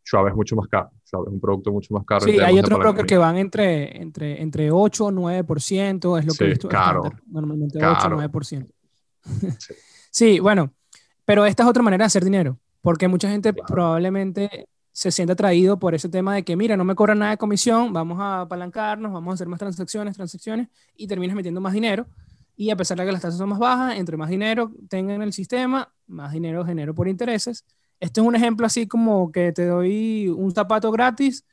Schwab 0.05 0.27
es 0.27 0.35
mucho 0.35 0.55
más 0.55 0.67
caro. 0.67 0.91
Schwab 1.05 1.27
es 1.27 1.33
un 1.33 1.39
producto 1.39 1.71
mucho 1.71 1.93
más 1.93 2.05
caro. 2.05 2.25
Sí, 2.25 2.39
hay 2.39 2.59
otros 2.59 2.79
brokers 2.79 3.07
que 3.07 3.17
van 3.17 3.37
entre, 3.37 4.01
entre, 4.01 4.41
entre 4.41 4.71
8 4.71 5.05
o 5.05 5.11
9%, 5.11 6.19
es 6.19 6.25
lo 6.25 6.33
que 6.33 6.43
he 6.43 6.47
visto. 6.47 6.69
Caro, 6.69 7.03
normalmente 7.27 7.77
8 7.77 8.07
o 8.07 8.09
9%. 8.11 8.67
Sí. 9.59 9.73
sí, 10.11 10.39
bueno, 10.39 10.73
pero 11.25 11.45
esta 11.45 11.63
es 11.63 11.69
otra 11.69 11.83
manera 11.83 12.03
de 12.03 12.07
hacer 12.07 12.23
dinero, 12.23 12.59
porque 12.81 13.07
mucha 13.07 13.29
gente 13.29 13.53
probablemente 13.53 14.67
se 14.91 15.11
siente 15.11 15.33
atraído 15.33 15.77
por 15.77 15.93
ese 15.93 16.09
tema 16.09 16.33
de 16.33 16.43
que, 16.43 16.55
mira, 16.55 16.75
no 16.75 16.83
me 16.83 16.95
cobran 16.95 17.19
nada 17.19 17.31
de 17.31 17.37
comisión, 17.37 17.93
vamos 17.93 18.19
a 18.19 18.41
apalancarnos, 18.41 19.11
vamos 19.11 19.31
a 19.31 19.35
hacer 19.35 19.47
más 19.47 19.59
transacciones, 19.59 20.15
transacciones, 20.15 20.69
y 20.95 21.07
terminas 21.07 21.35
metiendo 21.35 21.61
más 21.61 21.73
dinero 21.73 22.07
y 22.57 22.71
a 22.71 22.75
pesar 22.75 22.97
de 22.97 23.05
que 23.05 23.11
las 23.11 23.21
tasas 23.21 23.37
son 23.37 23.49
más 23.49 23.59
bajas, 23.59 23.97
entre 23.97 24.17
más 24.17 24.29
dinero 24.29 24.71
tenga 24.89 25.13
en 25.13 25.21
el 25.21 25.31
sistema, 25.31 25.93
más 26.07 26.31
dinero 26.33 26.65
genero 26.65 26.93
por 26.95 27.07
intereses. 27.07 27.63
Esto 27.99 28.21
es 28.21 28.27
un 28.27 28.35
ejemplo 28.35 28.65
así 28.65 28.87
como 28.87 29.31
que 29.31 29.51
te 29.51 29.67
doy 29.67 30.27
un 30.27 30.51
zapato 30.51 30.91
gratis, 30.91 31.45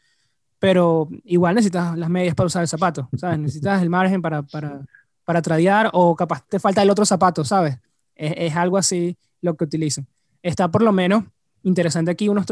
pero 0.59 1.09
igual 1.25 1.57
necesitas 1.57 1.97
las 1.99 2.09
medias 2.09 2.35
para 2.35 2.47
usar 2.47 2.63
el 2.63 2.69
zapato, 2.69 3.11
¿sabes? 3.19 3.39
Necesitas 3.41 3.83
el 3.83 3.91
margen 3.91 4.23
para, 4.23 4.43
para, 4.43 4.81
para 5.25 5.43
tradear 5.43 5.91
o 5.93 6.15
capaz 6.15 6.47
te 6.49 6.59
falta 6.59 6.83
el 6.83 6.91
otro 6.91 7.05
zapato, 7.05 7.45
¿sabes? 7.45 7.79
Es, 8.15 8.55
algo 8.55 8.77
así 8.77 9.17
lo 9.41 9.57
que 9.57 9.65
utilizan. 9.65 10.07
Está 10.43 10.71
por 10.71 10.83
lo 10.83 10.93
menos 10.93 11.25
interesante 11.63 12.11
aquí 12.11 12.29
unos, 12.29 12.47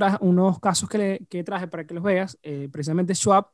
casos 0.61 0.89
que, 0.89 1.25
que 1.29 1.45
traje 1.45 1.69
para 1.69 1.87
que 1.87 1.95
los 1.95 2.03
veas, 2.03 2.39
eh, 2.43 2.69
precisamente 2.73 3.15
Schwab, 3.15 3.47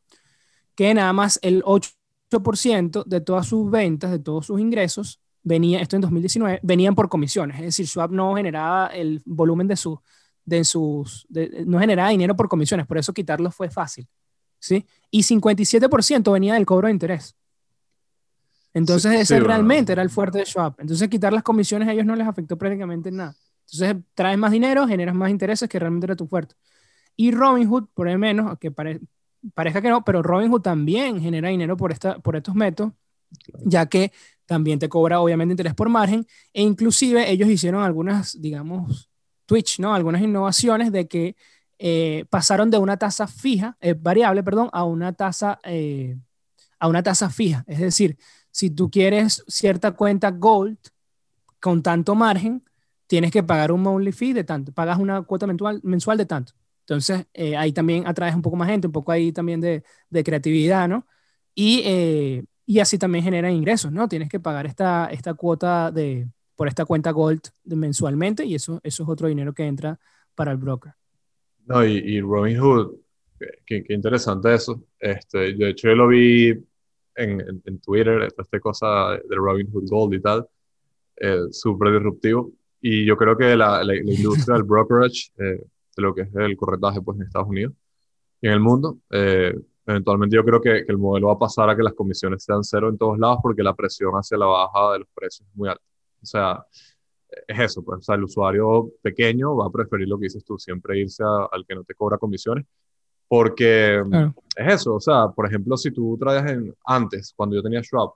que 0.75 0.95
nada 0.95 1.13
más 1.13 1.39
el 1.43 1.63
8 1.65 1.91
8% 2.31 3.05
de 3.05 3.21
todas 3.21 3.47
sus 3.47 3.71
ventas, 3.71 4.11
de 4.11 4.19
todos 4.19 4.47
sus 4.47 4.61
ingresos, 4.61 5.21
venía, 5.43 5.81
esto 5.81 5.97
en 5.97 6.03
2019, 6.03 6.61
venían 6.63 6.95
por 6.95 7.09
comisiones. 7.09 7.57
Es 7.59 7.65
decir, 7.65 7.87
Schwab 7.87 8.11
no 8.11 8.35
generaba 8.37 8.89
el 8.89 9.23
volumen 9.25 9.67
de, 9.67 9.77
su, 9.77 10.01
de 10.45 10.65
sus, 10.65 11.27
no 11.67 11.79
generaba 11.79 12.11
dinero 12.11 12.37
por 12.37 12.49
comisiones, 12.49 12.87
por 12.87 12.99
eso 12.99 13.13
quitarlo 13.13 13.51
fue 13.51 13.71
fácil. 13.71 14.07
¿sí? 14.59 14.85
Y 15.11 15.23
57% 15.23 16.33
venía 16.33 16.55
del 16.55 16.67
cobro 16.67 16.89
de 16.89 16.93
interés. 16.93 17.37
Entonces 18.75 19.21
ese 19.21 19.41
realmente 19.41 19.93
era 19.93 20.03
el 20.03 20.11
fuerte 20.11 20.39
de 20.39 20.45
Schwab. 20.45 20.75
Entonces 20.79 21.09
quitar 21.09 21.33
las 21.33 21.43
comisiones 21.43 21.89
a 21.89 21.93
ellos 21.93 22.07
no 22.07 22.15
les 22.15 22.27
afectó 22.27 22.57
prácticamente 22.57 23.11
nada. 23.11 23.35
Entonces 23.71 24.03
traes 24.15 24.39
más 24.39 24.51
dinero, 24.51 24.87
generas 24.87 25.15
más 25.15 25.31
intereses 25.31 25.69
que 25.69 25.79
realmente 25.79 26.07
era 26.07 26.17
tu 26.17 26.27
fuerte. 26.27 26.55
Y 27.17 27.33
Robinhood, 27.33 27.89
por 27.95 28.11
lo 28.11 28.19
menos, 28.19 28.59
que 28.59 28.71
parece 28.71 29.01
parezca 29.55 29.81
que 29.83 29.89
no, 29.89 30.05
pero 30.05 30.23
Robinhood 30.23 30.63
también 30.63 31.21
genera 31.21 31.49
dinero 31.49 31.77
por, 31.77 31.93
esta, 31.93 32.19
por 32.19 32.37
estos 32.37 32.55
métodos, 32.55 32.93
ya 33.65 33.87
que 33.87 34.13
también 34.47 34.79
te 34.79 34.89
cobra 34.89 35.21
obviamente 35.21 35.53
interés 35.53 35.75
por 35.75 35.89
margen, 35.89 36.27
e 36.53 36.63
inclusive 36.63 37.31
ellos 37.31 37.49
hicieron 37.49 37.83
algunas, 37.83 38.41
digamos, 38.41 39.11
Twitch, 39.47 39.79
¿no? 39.79 39.95
Algunas 39.95 40.23
innovaciones 40.23 40.93
de 40.93 41.07
que 41.07 41.37
eh, 41.79 42.25
pasaron 42.31 42.71
de 42.71 42.79
una 42.79 42.97
tasa 42.97 43.27
fija, 43.27 43.77
eh, 43.81 43.95
variable, 43.95 44.43
perdón, 44.43 44.69
a 44.73 44.85
una 44.85 45.13
tasa, 45.13 45.59
eh, 45.65 46.17
a 46.79 46.89
una 46.89 47.03
tasa 47.03 47.31
fija. 47.31 47.65
Es 47.67 47.79
decir, 47.79 48.19
si 48.59 48.71
tú 48.71 48.91
quieres 48.91 49.45
cierta 49.47 49.93
cuenta 49.93 50.33
Gold 50.33 50.79
con 51.61 51.81
tanto 51.81 52.17
margen, 52.17 52.65
tienes 53.07 53.31
que 53.31 53.45
pagar 53.45 53.71
un 53.71 53.83
monthly 53.83 54.11
fee 54.11 54.33
de 54.33 54.43
tanto, 54.43 54.73
pagas 54.73 54.99
una 54.99 55.23
cuota 55.23 55.47
mensual, 55.47 55.79
mensual 55.85 56.19
de 56.19 56.27
tanto. 56.27 56.55
Entonces, 56.81 57.27
eh, 57.35 57.57
ahí 57.57 57.73
también 57.73 58.05
atraes 58.09 58.35
un 58.35 58.43
poco 58.43 58.57
más 58.57 58.69
gente, 58.69 58.89
un 58.89 58.93
poco 58.93 59.13
ahí 59.13 59.31
también 59.31 59.61
de, 59.61 59.85
de 60.11 60.25
creatividad, 60.25 60.89
¿no? 60.89 61.07
Y, 61.55 61.83
eh, 61.85 62.45
y, 62.67 62.81
así 62.81 62.99
también 62.99 63.23
genera 63.23 63.49
ingresos, 63.49 63.93
¿no? 63.93 64.09
Tienes 64.09 64.29
que 64.29 64.41
pagar 64.41 64.67
esta, 64.67 65.07
esta 65.07 65.35
cuota 65.35 65.93
de, 65.93 66.27
por 66.57 66.67
esta 66.67 66.85
cuenta 66.85 67.13
Gold 67.13 67.43
mensualmente 67.63 68.45
y 68.45 68.57
eso, 68.57 68.81
eso 68.83 69.05
es 69.05 69.09
otro 69.09 69.29
dinero 69.29 69.53
que 69.53 69.67
entra 69.67 70.01
para 70.35 70.51
el 70.51 70.57
broker. 70.57 70.95
No, 71.65 71.87
y, 71.87 71.93
y 71.93 72.21
Robinhood, 72.21 72.97
qué, 73.65 73.85
interesante 73.91 74.53
eso. 74.53 74.83
Este, 74.99 75.53
de 75.55 75.71
hecho, 75.71 75.87
yo 75.87 75.95
lo 75.95 76.09
vi 76.09 76.61
en, 77.19 77.63
en, 77.65 77.81
Twitter, 77.81 78.29
esta 78.39 78.61
cosa 78.61 79.19
de 79.29 79.37
Robinhood 79.37 79.89
Gold 79.89 80.15
y 80.15 80.21
tal, 80.21 80.47
eh, 81.17 81.47
súper 81.51 81.93
disruptivo. 81.93 82.53
Y 82.81 83.05
yo 83.05 83.17
creo 83.17 83.37
que 83.37 83.57
la, 83.57 83.83
la, 83.85 83.97
industria 83.97 84.55
del 84.55 84.63
brokerage 84.63 85.33
de 85.37 85.67
lo 85.97 86.15
que 86.15 86.23
es 86.23 86.35
el 86.35 86.57
corretaje 86.57 87.01
pues, 87.03 87.19
en 87.19 87.27
Estados 87.27 87.49
Unidos 87.49 87.75
y 88.41 88.47
en 88.47 88.53
el 88.55 88.61
mundo. 88.61 88.99
Eh, 89.11 89.55
eventualmente 89.87 90.37
yo 90.37 90.45
creo 90.45 90.61
que, 90.61 90.85
que, 90.85 90.93
el 90.93 90.99
modelo 90.99 91.29
va 91.29 91.35
a 91.35 91.39
pasar 91.39 91.69
a 91.71 91.77
que 91.77 91.83
las 91.83 91.95
comisiones 91.95 92.43
sean 92.45 92.63
cero 92.63 92.89
en 92.89 92.99
todos 92.99 93.19
lados 93.19 93.39
porque 93.43 93.63
la 93.63 93.75
presión 93.75 94.13
hacia 94.15 94.39
la 94.39 94.47
baja 94.47 94.93
de 94.93 95.01
los 95.01 95.09
precios 95.15 95.49
es 95.49 95.57
muy 95.57 95.69
alta. 95.69 95.83
O 96.23 96.27
sea, 96.27 96.65
es 97.47 97.59
eso, 97.59 97.85
pues, 97.85 97.99
o 97.99 98.03
sea, 98.03 98.15
el 98.15 98.25
usuario 98.25 98.91
pequeño 99.03 99.57
va 99.57 99.67
a 99.67 99.71
preferir 99.71 100.09
lo 100.09 100.19
que 100.19 100.25
dices 100.25 100.45
tú, 100.45 100.59
siempre 100.59 100.99
irse 100.99 101.23
al 101.25 101.65
que 101.67 101.75
no 101.75 101.85
te 101.85 101.95
cobra 101.95 102.19
comisiones, 102.19 102.65
porque 103.29 104.03
es 104.57 104.75
eso, 104.75 104.95
o 104.95 105.01
sea, 105.01 105.29
por 105.29 105.47
ejemplo, 105.47 105.77
si 105.77 105.91
tú 105.91 106.17
traes 106.19 106.51
en, 106.51 106.75
antes, 106.85 107.33
cuando 107.37 107.55
yo 107.55 107.63
tenía 107.63 107.83
Schwab, 107.83 108.11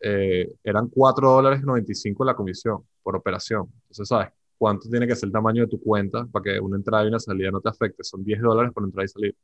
eh, 0.00 0.52
eran 0.62 0.88
4 0.88 1.30
dólares 1.30 1.62
95 1.62 2.24
la 2.24 2.34
comisión 2.34 2.82
por 3.02 3.16
operación. 3.16 3.66
Entonces, 3.82 4.08
¿sabes? 4.08 4.28
cuánto 4.58 4.88
tiene 4.88 5.06
que 5.06 5.14
ser 5.14 5.28
el 5.28 5.32
tamaño 5.32 5.62
de 5.62 5.68
tu 5.68 5.80
cuenta 5.80 6.26
para 6.26 6.42
que 6.42 6.60
una 6.60 6.76
entrada 6.76 7.04
y 7.04 7.08
una 7.08 7.18
salida 7.18 7.50
no 7.50 7.60
te 7.60 7.68
afecte. 7.68 8.02
Son 8.02 8.24
10 8.24 8.40
dólares 8.40 8.72
por 8.72 8.84
entrar 8.84 9.04
y 9.04 9.08
salir. 9.08 9.36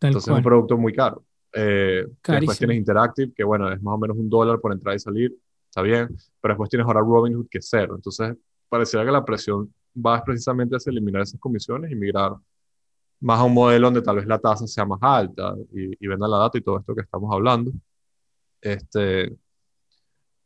Entonces 0.00 0.30
es 0.30 0.36
un 0.36 0.42
producto 0.42 0.76
muy 0.76 0.92
caro. 0.92 1.24
Eh, 1.54 2.06
después 2.26 2.58
tienes 2.58 2.76
Interactive, 2.76 3.32
que 3.34 3.44
bueno, 3.44 3.70
es 3.70 3.82
más 3.82 3.94
o 3.94 3.98
menos 3.98 4.16
un 4.16 4.28
dólar 4.28 4.60
por 4.60 4.72
entrar 4.72 4.94
y 4.94 4.98
salir. 4.98 5.34
Está 5.68 5.82
bien. 5.82 6.08
Pero 6.40 6.54
después 6.54 6.70
tienes 6.70 6.86
ahora 6.86 7.00
Robinhood, 7.00 7.48
que 7.48 7.58
es 7.58 7.68
cero. 7.70 7.94
Entonces 7.96 8.36
pareciera 8.68 9.04
que 9.04 9.12
la 9.12 9.24
presión 9.24 9.72
va 9.94 10.22
precisamente 10.24 10.76
hacia 10.76 10.90
eliminar 10.90 11.22
esas 11.22 11.40
comisiones 11.40 11.90
y 11.90 11.94
migrar 11.94 12.32
más 13.22 13.40
a 13.40 13.44
un 13.44 13.54
modelo 13.54 13.86
donde 13.88 14.02
tal 14.02 14.16
vez 14.16 14.26
la 14.26 14.38
tasa 14.38 14.66
sea 14.66 14.84
más 14.84 14.98
alta 15.02 15.54
y, 15.72 16.04
y 16.04 16.08
venda 16.08 16.28
la 16.28 16.38
data 16.38 16.58
y 16.58 16.62
todo 16.62 16.78
esto 16.78 16.94
que 16.94 17.02
estamos 17.02 17.32
hablando. 17.32 17.72
Este, 18.60 19.36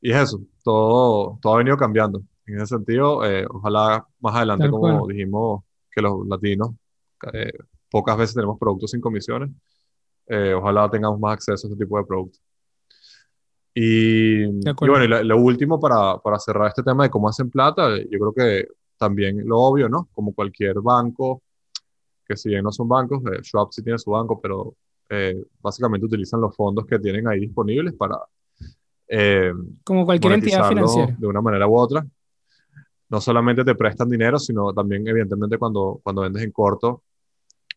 y 0.01 0.13
es 0.13 0.17
eso, 0.17 0.41
todo, 0.63 1.39
todo 1.43 1.55
ha 1.55 1.59
venido 1.59 1.77
cambiando 1.77 2.23
en 2.47 2.57
ese 2.57 2.67
sentido, 2.67 3.25
eh, 3.25 3.45
ojalá 3.49 4.07
más 4.21 4.37
adelante, 4.37 4.71
como 4.71 5.07
dijimos, 5.09 5.65
que 5.91 6.01
los 6.01 6.27
latinos 6.27 6.71
eh, 7.33 7.53
pocas 7.91 8.17
veces 8.17 8.35
tenemos 8.35 8.59
productos 8.59 8.93
sin 8.93 9.01
comisiones, 9.01 9.51
eh, 10.29 10.55
ojalá 10.55 10.89
tengamos 10.91 11.19
más 11.19 11.35
acceso 11.35 11.67
a 11.67 11.71
este 11.71 11.85
tipo 11.85 11.99
de 11.99 12.05
productos. 12.05 12.41
Y, 13.75 14.47
bueno, 14.47 15.05
y 15.05 15.25
lo, 15.25 15.37
último 15.39 15.79
para, 15.79 16.17
para, 16.19 16.39
cerrar 16.39 16.69
este 16.69 16.83
tema 16.83 17.05
de 17.05 17.11
cómo 17.11 17.29
hacen 17.29 17.51
plata, 17.51 17.91
yo 17.99 18.19
creo 18.19 18.33
que 18.33 18.69
también 18.97 19.47
lo 19.47 19.59
obvio, 19.59 19.89
¿no? 19.89 20.09
Como 20.13 20.33
cualquier 20.33 20.81
banco, 20.81 21.43
que 22.27 22.37
si 22.37 22.49
bien 22.49 22.63
no 22.63 22.73
son 22.73 22.89
bancos, 22.89 23.23
Schwab 23.43 23.69
sí 23.71 23.83
tiene 23.83 23.99
su 23.99 24.11
banco, 24.11 24.41
pero 24.41 24.75
básicamente 25.61 26.07
utilizan 26.07 26.41
los 26.41 26.55
fondos 26.55 26.85
que 26.87 26.99
tienen 26.99 27.29
ahí 27.29 27.41
disponibles 27.41 27.95
para... 27.95 28.17
como 29.85 30.05
cualquier 30.05 30.33
entidad 30.33 30.69
financiera. 30.69 31.17
De 31.19 31.27
una 31.27 31.41
manera 31.41 31.69
u 31.69 31.77
otra 31.77 32.05
no 33.09 33.21
solamente 33.21 33.65
te 33.65 33.75
prestan 33.75 34.09
dinero, 34.09 34.39
sino 34.39 34.73
también, 34.73 35.07
evidentemente, 35.07 35.59
cuando, 35.59 36.01
cuando 36.03 36.23
vendes 36.23 36.43
en 36.43 36.51
corto, 36.51 37.03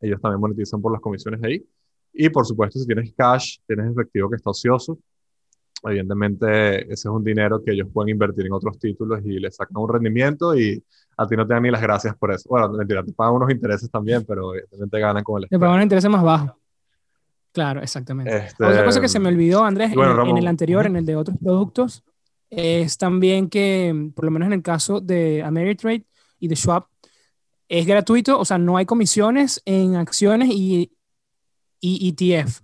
ellos 0.02 0.20
también 0.22 0.40
monetizan 0.40 0.82
por 0.82 0.92
las 0.92 1.02
comisiones 1.02 1.42
ahí. 1.44 1.64
Y 2.14 2.30
por 2.30 2.46
supuesto, 2.46 2.80
si 2.80 2.86
tienes 2.86 3.14
cash, 3.14 3.58
tienes 3.68 3.92
efectivo 3.92 4.30
que 4.30 4.38
está 4.38 4.50
ocioso, 4.50 4.98
evidentemente 5.84 6.82
ese 6.84 6.94
es 6.94 7.06
un 7.06 7.24
dinero 7.24 7.62
que 7.64 7.72
ellos 7.72 7.88
pueden 7.94 8.10
invertir 8.10 8.46
en 8.46 8.54
otros 8.54 8.78
títulos 8.80 9.22
y 9.24 9.40
le 9.40 9.52
sacan 9.52 9.78
un 9.78 9.88
rendimiento 9.88 10.58
y 10.58 10.84
a 11.19 11.27
ti 11.27 11.36
no 11.36 11.45
te 11.45 11.53
dan 11.53 11.63
ni 11.63 11.69
las 11.69 11.82
gracias 11.82 12.15
por 12.15 12.32
eso. 12.32 12.47
Bueno, 12.47 12.69
mentira, 12.69 13.03
te 13.03 13.12
pagan 13.12 13.34
unos 13.34 13.51
intereses 13.51 13.91
también, 13.91 14.23
pero 14.25 14.53
evidentemente 14.53 14.99
ganan 14.99 15.23
con 15.23 15.43
el... 15.43 15.49
Te 15.49 15.60
pagan 15.60 15.73
unos 15.73 15.84
intereses 15.84 16.10
más 16.10 16.23
bajos. 16.23 16.51
Claro, 17.51 17.82
exactamente. 17.82 18.38
Este, 18.38 18.63
Otra 18.63 18.86
cosa 18.86 19.01
que 19.01 19.10
se 19.10 19.19
me 19.19 19.27
olvidó, 19.27 19.65
Andrés, 19.65 19.91
en, 19.91 20.38
el 20.38 20.47
anterior, 20.47 20.86
en 20.86 20.95
el 20.95 21.05
de 21.05 21.17
otros 21.17 21.38
productos, 21.38 22.05
es 22.49 22.97
también 22.97 23.49
que, 23.49 24.12
por 24.15 24.23
lo 24.23 24.32
menos 24.32 24.47
en 24.47 24.53
el 24.53 24.62
caso 24.62 25.01
de 25.01 25.43
Ameritrade 25.43 26.05
y 26.39 26.47
de 26.47 26.55
Schwab, 26.55 26.86
es 27.67 27.86
gratuito, 27.86 28.39
o 28.39 28.45
sea, 28.45 28.58
no 28.58 28.77
hay 28.77 28.86
comisiones 28.86 29.62
en 29.65 29.97
acciones 29.97 30.49
y, 30.49 30.93
y 31.82 32.10
ETF, 32.10 32.62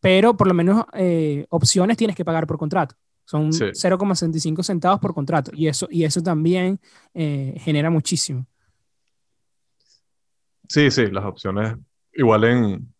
pero 0.00 0.34
por 0.34 0.46
lo 0.46 0.54
menos 0.54 0.86
eh, 0.94 1.46
opciones 1.50 1.98
tienes 1.98 2.16
que 2.16 2.24
pagar 2.24 2.46
por 2.46 2.56
contrato. 2.56 2.94
Son 3.28 3.52
0,65 3.52 4.62
centavos 4.62 5.00
por 5.00 5.12
contrato 5.12 5.50
y 5.54 5.68
eso, 5.68 5.86
y 5.90 6.04
eso 6.04 6.22
también 6.22 6.80
eh, 7.12 7.56
genera 7.58 7.90
muchísimo. 7.90 8.46
Sí, 10.66 10.90
sí, 10.90 11.08
las 11.08 11.26
opciones 11.26 11.76
igual 12.14 12.44
en, 12.44 12.94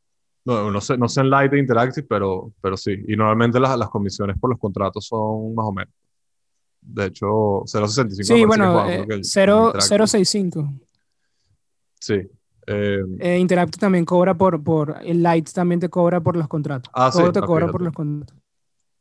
no, 0.45 0.71
no 0.71 0.83
sé, 0.83 0.99
no 0.99 1.09
sé 1.09 1.23
en 1.23 1.31
Light 1.31 1.53
de 1.53 1.61
Interactive, 1.61 2.07
pero, 2.07 2.53
pero 2.61 2.77
sí. 2.77 2.95
Y 3.09 3.17
normalmente 3.17 3.59
las, 3.59 3.79
las 3.79 3.89
comisiones 3.89 4.37
por 4.39 4.51
los 4.51 4.59
contratos 4.59 5.07
son 5.07 5.55
más 5.55 5.65
o 5.65 5.73
menos. 5.73 5.95
De 6.83 7.07
hecho, 7.07 7.27
0.65. 7.65 8.23
Sí, 8.23 8.45
bueno, 8.45 8.85
0.65. 8.85 10.69
Eh, 10.69 10.87
sí. 11.99 12.15
Eh, 12.67 13.01
eh, 13.19 13.39
Interactive 13.39 13.81
también 13.81 14.05
cobra 14.05 14.35
por, 14.35 14.63
por, 14.63 14.99
el 15.03 15.23
Light 15.23 15.51
también 15.53 15.81
te 15.81 15.89
cobra 15.89 16.21
por 16.21 16.37
los 16.37 16.49
contratos. 16.49 16.91
Ah, 16.95 17.09
Todo 17.11 17.33
te 17.33 17.41
cobra 17.41 17.69
por 17.69 17.81
los 17.81 17.95
contratos. 17.95 18.37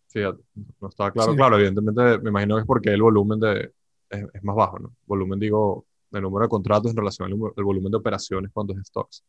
Fíjate, 0.08 0.42
no 0.82 0.88
estaba 0.88 1.12
claro. 1.12 1.36
Claro, 1.36 1.58
evidentemente 1.58 2.20
me 2.20 2.30
imagino 2.30 2.56
que 2.56 2.62
es 2.62 2.68
porque 2.68 2.90
el 2.92 3.02
volumen 3.02 3.40
de, 3.40 3.72
es, 4.10 4.44
más 4.44 4.56
bajo, 4.56 4.80
¿no? 4.80 4.96
Volumen, 5.06 5.40
digo, 5.40 5.86
de 6.10 6.22
número 6.22 6.44
de 6.46 6.50
contratos 6.50 6.92
en 6.92 6.98
relación 6.98 7.32
al, 7.32 7.64
volumen 7.64 7.92
de 7.92 7.98
operaciones 7.98 8.52
cuando 8.54 8.74
es 8.74 8.88
stocks. 8.88 9.24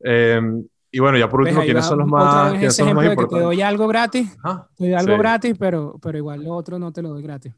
Em, 0.00 0.64
y 0.92 0.98
bueno, 0.98 1.18
ya 1.18 1.28
por 1.28 1.40
último, 1.40 1.62
¿quiénes 1.62 1.84
son 1.84 1.98
los 1.98 2.08
más, 2.08 2.52
¿quiénes 2.52 2.74
son 2.74 2.86
los 2.86 2.96
más 2.96 3.04
importantes? 3.06 3.38
te 3.38 3.44
doy 3.44 3.62
algo 3.62 3.88
gratis, 3.88 4.36
te 4.76 4.84
doy 4.84 4.94
algo 4.94 5.18
gratis, 5.18 5.56
pero, 5.58 5.98
pero 6.00 6.18
igual 6.18 6.44
lo 6.44 6.54
otro 6.54 6.78
no 6.78 6.92
te 6.92 7.02
lo 7.02 7.10
doy 7.10 7.22
gratis. 7.22 7.52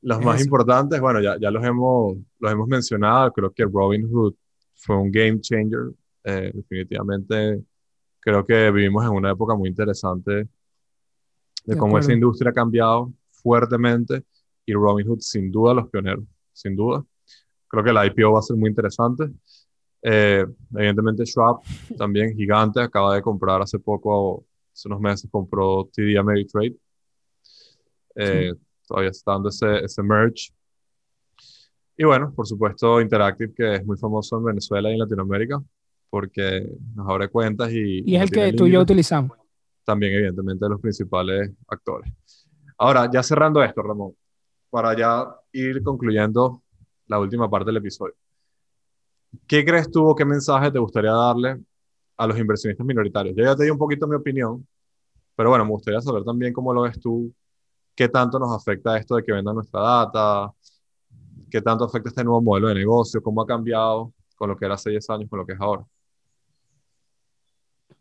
Los 0.00 0.24
más 0.24 0.40
importantes, 0.40 1.00
bueno, 1.00 1.20
ya, 1.20 1.36
ya 1.40 1.50
los, 1.50 1.64
hemos, 1.64 2.16
los 2.38 2.52
hemos 2.52 2.68
mencionado, 2.68 3.32
creo 3.32 3.50
que 3.50 3.64
Robinhood 3.64 4.34
fue 4.76 4.96
un 4.96 5.10
game 5.10 5.40
changer, 5.40 5.90
eh, 6.22 6.52
definitivamente 6.54 7.64
creo 8.20 8.44
que 8.44 8.70
vivimos 8.70 9.04
en 9.04 9.10
una 9.10 9.30
época 9.30 9.54
muy 9.54 9.68
interesante 9.68 10.48
de, 11.68 11.76
cómo 11.76 11.98
esa 11.98 12.12
industria 12.12 12.50
ha 12.50 12.54
cambiado 12.54 13.12
fuertemente 13.30 14.24
y 14.64 14.72
Robinhood 14.72 15.20
sin 15.20 15.50
duda 15.50 15.74
los 15.74 15.88
pioneros, 15.88 16.24
sin 16.52 16.74
duda. 16.74 17.04
Creo 17.68 17.84
que 17.84 17.92
la 17.92 18.06
IPO 18.06 18.32
va 18.32 18.38
a 18.38 18.42
ser 18.42 18.56
muy 18.56 18.70
interesante. 18.70 19.30
Eh, 20.02 20.46
evidentemente 20.74 21.26
Schwab, 21.26 21.60
también 21.98 22.34
gigante, 22.34 22.80
acaba 22.80 23.14
de 23.14 23.22
comprar 23.22 23.60
hace 23.60 23.78
poco, 23.78 24.44
hace 24.72 24.88
unos 24.88 25.00
meses, 25.00 25.30
compró 25.30 25.88
TD 25.92 26.16
Ameritrade. 26.18 26.76
Eh, 28.14 28.54
Todavía 28.86 29.10
está 29.10 29.32
dando 29.32 29.50
ese, 29.50 29.84
ese 29.84 30.02
merge. 30.02 30.50
Y 31.94 32.04
bueno, 32.04 32.32
por 32.34 32.46
supuesto, 32.46 33.02
Interactive, 33.02 33.52
que 33.52 33.74
es 33.74 33.84
muy 33.84 33.98
famoso 33.98 34.38
en 34.38 34.44
Venezuela 34.44 34.88
y 34.88 34.94
en 34.94 35.00
Latinoamérica, 35.00 35.62
porque 36.08 36.66
nos 36.94 37.06
abre 37.06 37.28
cuentas 37.28 37.70
y... 37.70 38.02
Y 38.10 38.16
es 38.16 38.22
el 38.22 38.30
que 38.30 38.52
tú 38.54 38.66
y 38.66 38.70
yo 38.70 38.80
utilizamos. 38.80 39.37
También, 39.88 40.12
evidentemente, 40.12 40.68
los 40.68 40.82
principales 40.82 41.50
actores. 41.66 42.12
Ahora, 42.76 43.10
ya 43.10 43.22
cerrando 43.22 43.62
esto, 43.62 43.80
Ramón, 43.80 44.14
para 44.68 44.94
ya 44.94 45.26
ir 45.50 45.82
concluyendo 45.82 46.62
la 47.06 47.18
última 47.18 47.48
parte 47.48 47.68
del 47.68 47.78
episodio. 47.78 48.12
¿Qué 49.46 49.64
crees 49.64 49.90
tú 49.90 50.06
o 50.06 50.14
qué 50.14 50.26
mensaje 50.26 50.70
te 50.70 50.78
gustaría 50.78 51.12
darle 51.12 51.58
a 52.18 52.26
los 52.26 52.38
inversionistas 52.38 52.86
minoritarios? 52.86 53.34
Yo 53.34 53.44
ya 53.44 53.56
te 53.56 53.64
di 53.64 53.70
un 53.70 53.78
poquito 53.78 54.06
mi 54.06 54.16
opinión, 54.16 54.68
pero 55.34 55.48
bueno, 55.48 55.64
me 55.64 55.70
gustaría 55.70 56.02
saber 56.02 56.22
también 56.22 56.52
cómo 56.52 56.74
lo 56.74 56.82
ves 56.82 57.00
tú, 57.00 57.32
qué 57.94 58.10
tanto 58.10 58.38
nos 58.38 58.54
afecta 58.54 58.98
esto 58.98 59.16
de 59.16 59.24
que 59.24 59.32
vendan 59.32 59.54
nuestra 59.54 59.80
data, 59.80 60.52
qué 61.50 61.62
tanto 61.62 61.84
afecta 61.84 62.10
este 62.10 62.24
nuevo 62.24 62.42
modelo 62.42 62.68
de 62.68 62.74
negocio, 62.74 63.22
cómo 63.22 63.40
ha 63.40 63.46
cambiado 63.46 64.12
con 64.36 64.50
lo 64.50 64.56
que 64.58 64.66
era 64.66 64.74
hace 64.74 64.90
10 64.90 65.08
años, 65.08 65.30
con 65.30 65.38
lo 65.38 65.46
que 65.46 65.54
es 65.54 65.60
ahora. 65.62 65.82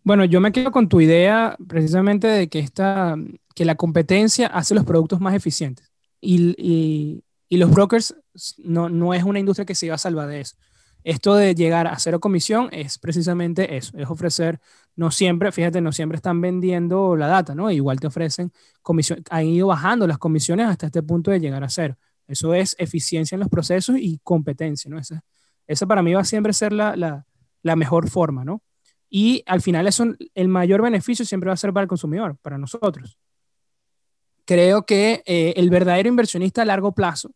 Bueno, 0.08 0.24
yo 0.24 0.40
me 0.40 0.54
quedo 0.54 0.72
con 0.72 0.88
tu 0.88 1.02
idea 1.02 1.58
precisamente 1.68 2.28
de 2.28 2.48
que, 2.48 2.60
esta, 2.60 3.18
que 3.54 3.66
la 3.66 3.76
competencia 3.76 4.48
hace 4.48 4.74
los 4.74 4.86
productos 4.86 5.20
más 5.20 5.36
eficientes. 5.36 5.92
Y, 6.22 6.56
y, 6.58 7.26
y 7.50 7.58
los 7.58 7.70
brokers 7.72 8.16
no, 8.58 8.88
no, 8.88 9.14
es 9.14 9.26
una 9.26 9.40
industria 9.40 9.66
que 9.66 9.76
se 9.76 9.88
iba 9.88 9.96
a 9.96 9.98
salvar 9.98 10.30
de 10.30 10.40
eso. 10.40 10.56
Esto 11.04 11.36
de 11.36 11.56
llegar 11.56 11.88
a 11.88 12.00
cero 12.00 12.22
comisión 12.22 12.70
es 12.72 13.00
precisamente 13.00 13.76
eso, 13.76 13.98
es 13.98 14.10
ofrecer, 14.10 14.62
no 14.96 15.12
siempre, 15.12 15.52
fíjate, 15.52 15.82
no 15.82 15.92
siempre 15.92 16.16
están 16.16 16.40
vendiendo 16.40 17.18
la 17.18 17.28
data, 17.28 17.54
¿no? 17.54 17.70
Igual 17.70 18.00
te 18.00 18.08
ofrecen 18.08 18.54
comisión, 18.82 19.22
han 19.30 19.46
ido 19.48 19.68
bajando 19.68 20.08
las 20.08 20.20
comisiones 20.20 20.68
hasta 20.68 20.86
este 20.86 21.04
punto 21.04 21.32
de 21.32 21.42
llegar 21.42 21.66
a 21.66 21.70
cero. 21.70 21.98
Eso 22.30 22.54
es 22.54 22.78
eficiencia 22.80 23.36
en 23.36 23.42
los 23.42 23.50
procesos 23.50 23.98
y 24.00 24.22
competencia, 24.24 24.90
¿no? 24.90 25.00
Esa, 25.00 25.22
esa 25.68 25.86
para 25.86 26.02
mí 26.02 26.14
va 26.14 26.22
a 26.22 26.24
siempre 26.24 26.54
ser 26.54 26.72
la, 26.72 26.96
la, 26.96 27.26
la 27.62 27.76
mejor 27.76 28.10
forma, 28.10 28.46
¿no? 28.46 28.62
Y 29.10 29.44
al 29.46 29.62
final 29.62 29.88
eso, 29.88 30.06
el 30.34 30.48
mayor 30.48 30.82
beneficio 30.82 31.26
siempre 31.26 31.48
va 31.48 31.54
a 31.54 31.58
ser 31.58 31.74
para 31.74 31.84
el 31.84 31.88
consumidor, 31.88 32.38
para 32.42 32.58
nosotros. 32.58 33.18
Creo 34.46 34.86
que 34.86 35.24
eh, 35.26 35.54
el 35.58 35.70
verdadero 35.70 36.10
inversionista 36.10 36.62
a 36.62 36.66
largo 36.66 36.94
plazo, 36.94 37.32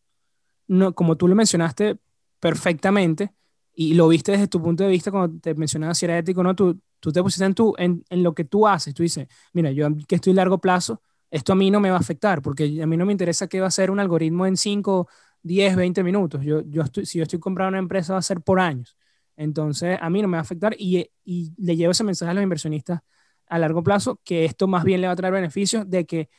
no, 0.67 0.93
como 0.93 1.17
tú 1.17 1.27
lo 1.27 1.35
mencionaste 1.35 1.97
perfectamente, 2.39 3.33
y 3.73 3.93
lo 3.93 4.07
viste 4.07 4.31
desde 4.31 4.47
tu 4.47 4.61
punto 4.61 4.83
de 4.83 4.89
vista 4.89 5.11
cuando 5.11 5.39
te 5.39 5.53
mencionaba 5.55 5.93
si 5.93 6.05
era 6.05 6.17
ético 6.17 6.43
no, 6.43 6.55
tú, 6.55 6.79
tú 6.99 7.11
te 7.11 7.21
pusiste 7.21 7.45
en, 7.45 7.53
tu, 7.53 7.73
en, 7.77 8.03
en, 8.09 8.23
lo 8.23 8.33
que 8.33 8.43
tú 8.43 8.67
haces. 8.67 8.93
Tú 8.93 9.03
dices, 9.03 9.27
mira, 9.53 9.71
yo 9.71 9.87
que 10.07 10.15
estoy 10.15 10.33
a 10.33 10.35
largo 10.35 10.59
plazo, 10.59 11.01
esto 11.29 11.53
a 11.53 11.55
mí 11.55 11.71
no 11.71 11.79
me 11.79 11.89
va 11.89 11.97
a 11.97 11.99
afectar, 11.99 12.41
porque 12.41 12.81
a 12.81 12.85
mí 12.85 12.97
no 12.97 13.05
me 13.05 13.13
interesa 13.13 13.47
qué 13.47 13.61
va 13.61 13.67
a 13.67 13.71
ser 13.71 13.89
un 13.89 13.99
algoritmo 13.99 14.45
en 14.45 14.57
5, 14.57 15.07
10, 15.43 15.75
20 15.75 16.03
minutos. 16.03 16.43
Yo, 16.43 16.61
yo 16.61 16.83
estoy, 16.83 17.05
si 17.05 17.19
yo 17.19 17.23
estoy 17.23 17.39
comprando 17.39 17.69
una 17.69 17.79
empresa, 17.79 18.13
va 18.13 18.19
a 18.19 18.23
ser 18.23 18.41
por 18.41 18.59
años. 18.59 18.97
Entonces, 19.41 19.97
a 19.99 20.09
mí 20.09 20.21
no 20.21 20.27
me 20.27 20.33
va 20.37 20.39
a 20.39 20.43
afectar 20.43 20.75
y, 20.77 21.09
y 21.23 21.51
le 21.57 21.75
llevo 21.75 21.91
ese 21.91 22.03
mensaje 22.03 22.29
a 22.29 22.33
los 22.35 22.43
inversionistas 22.43 23.01
a 23.47 23.57
largo 23.59 23.83
plazo, 23.83 24.19
que 24.23 24.45
esto 24.45 24.67
más 24.67 24.83
bien 24.83 25.01
le 25.01 25.07
va 25.07 25.13
a 25.13 25.15
traer 25.15 25.33
beneficios 25.33 25.89
de 25.89 26.05
que 26.05 26.29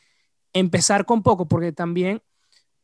empezar 0.53 1.05
con 1.05 1.23
poco, 1.23 1.49
porque 1.49 1.73
también 1.73 2.23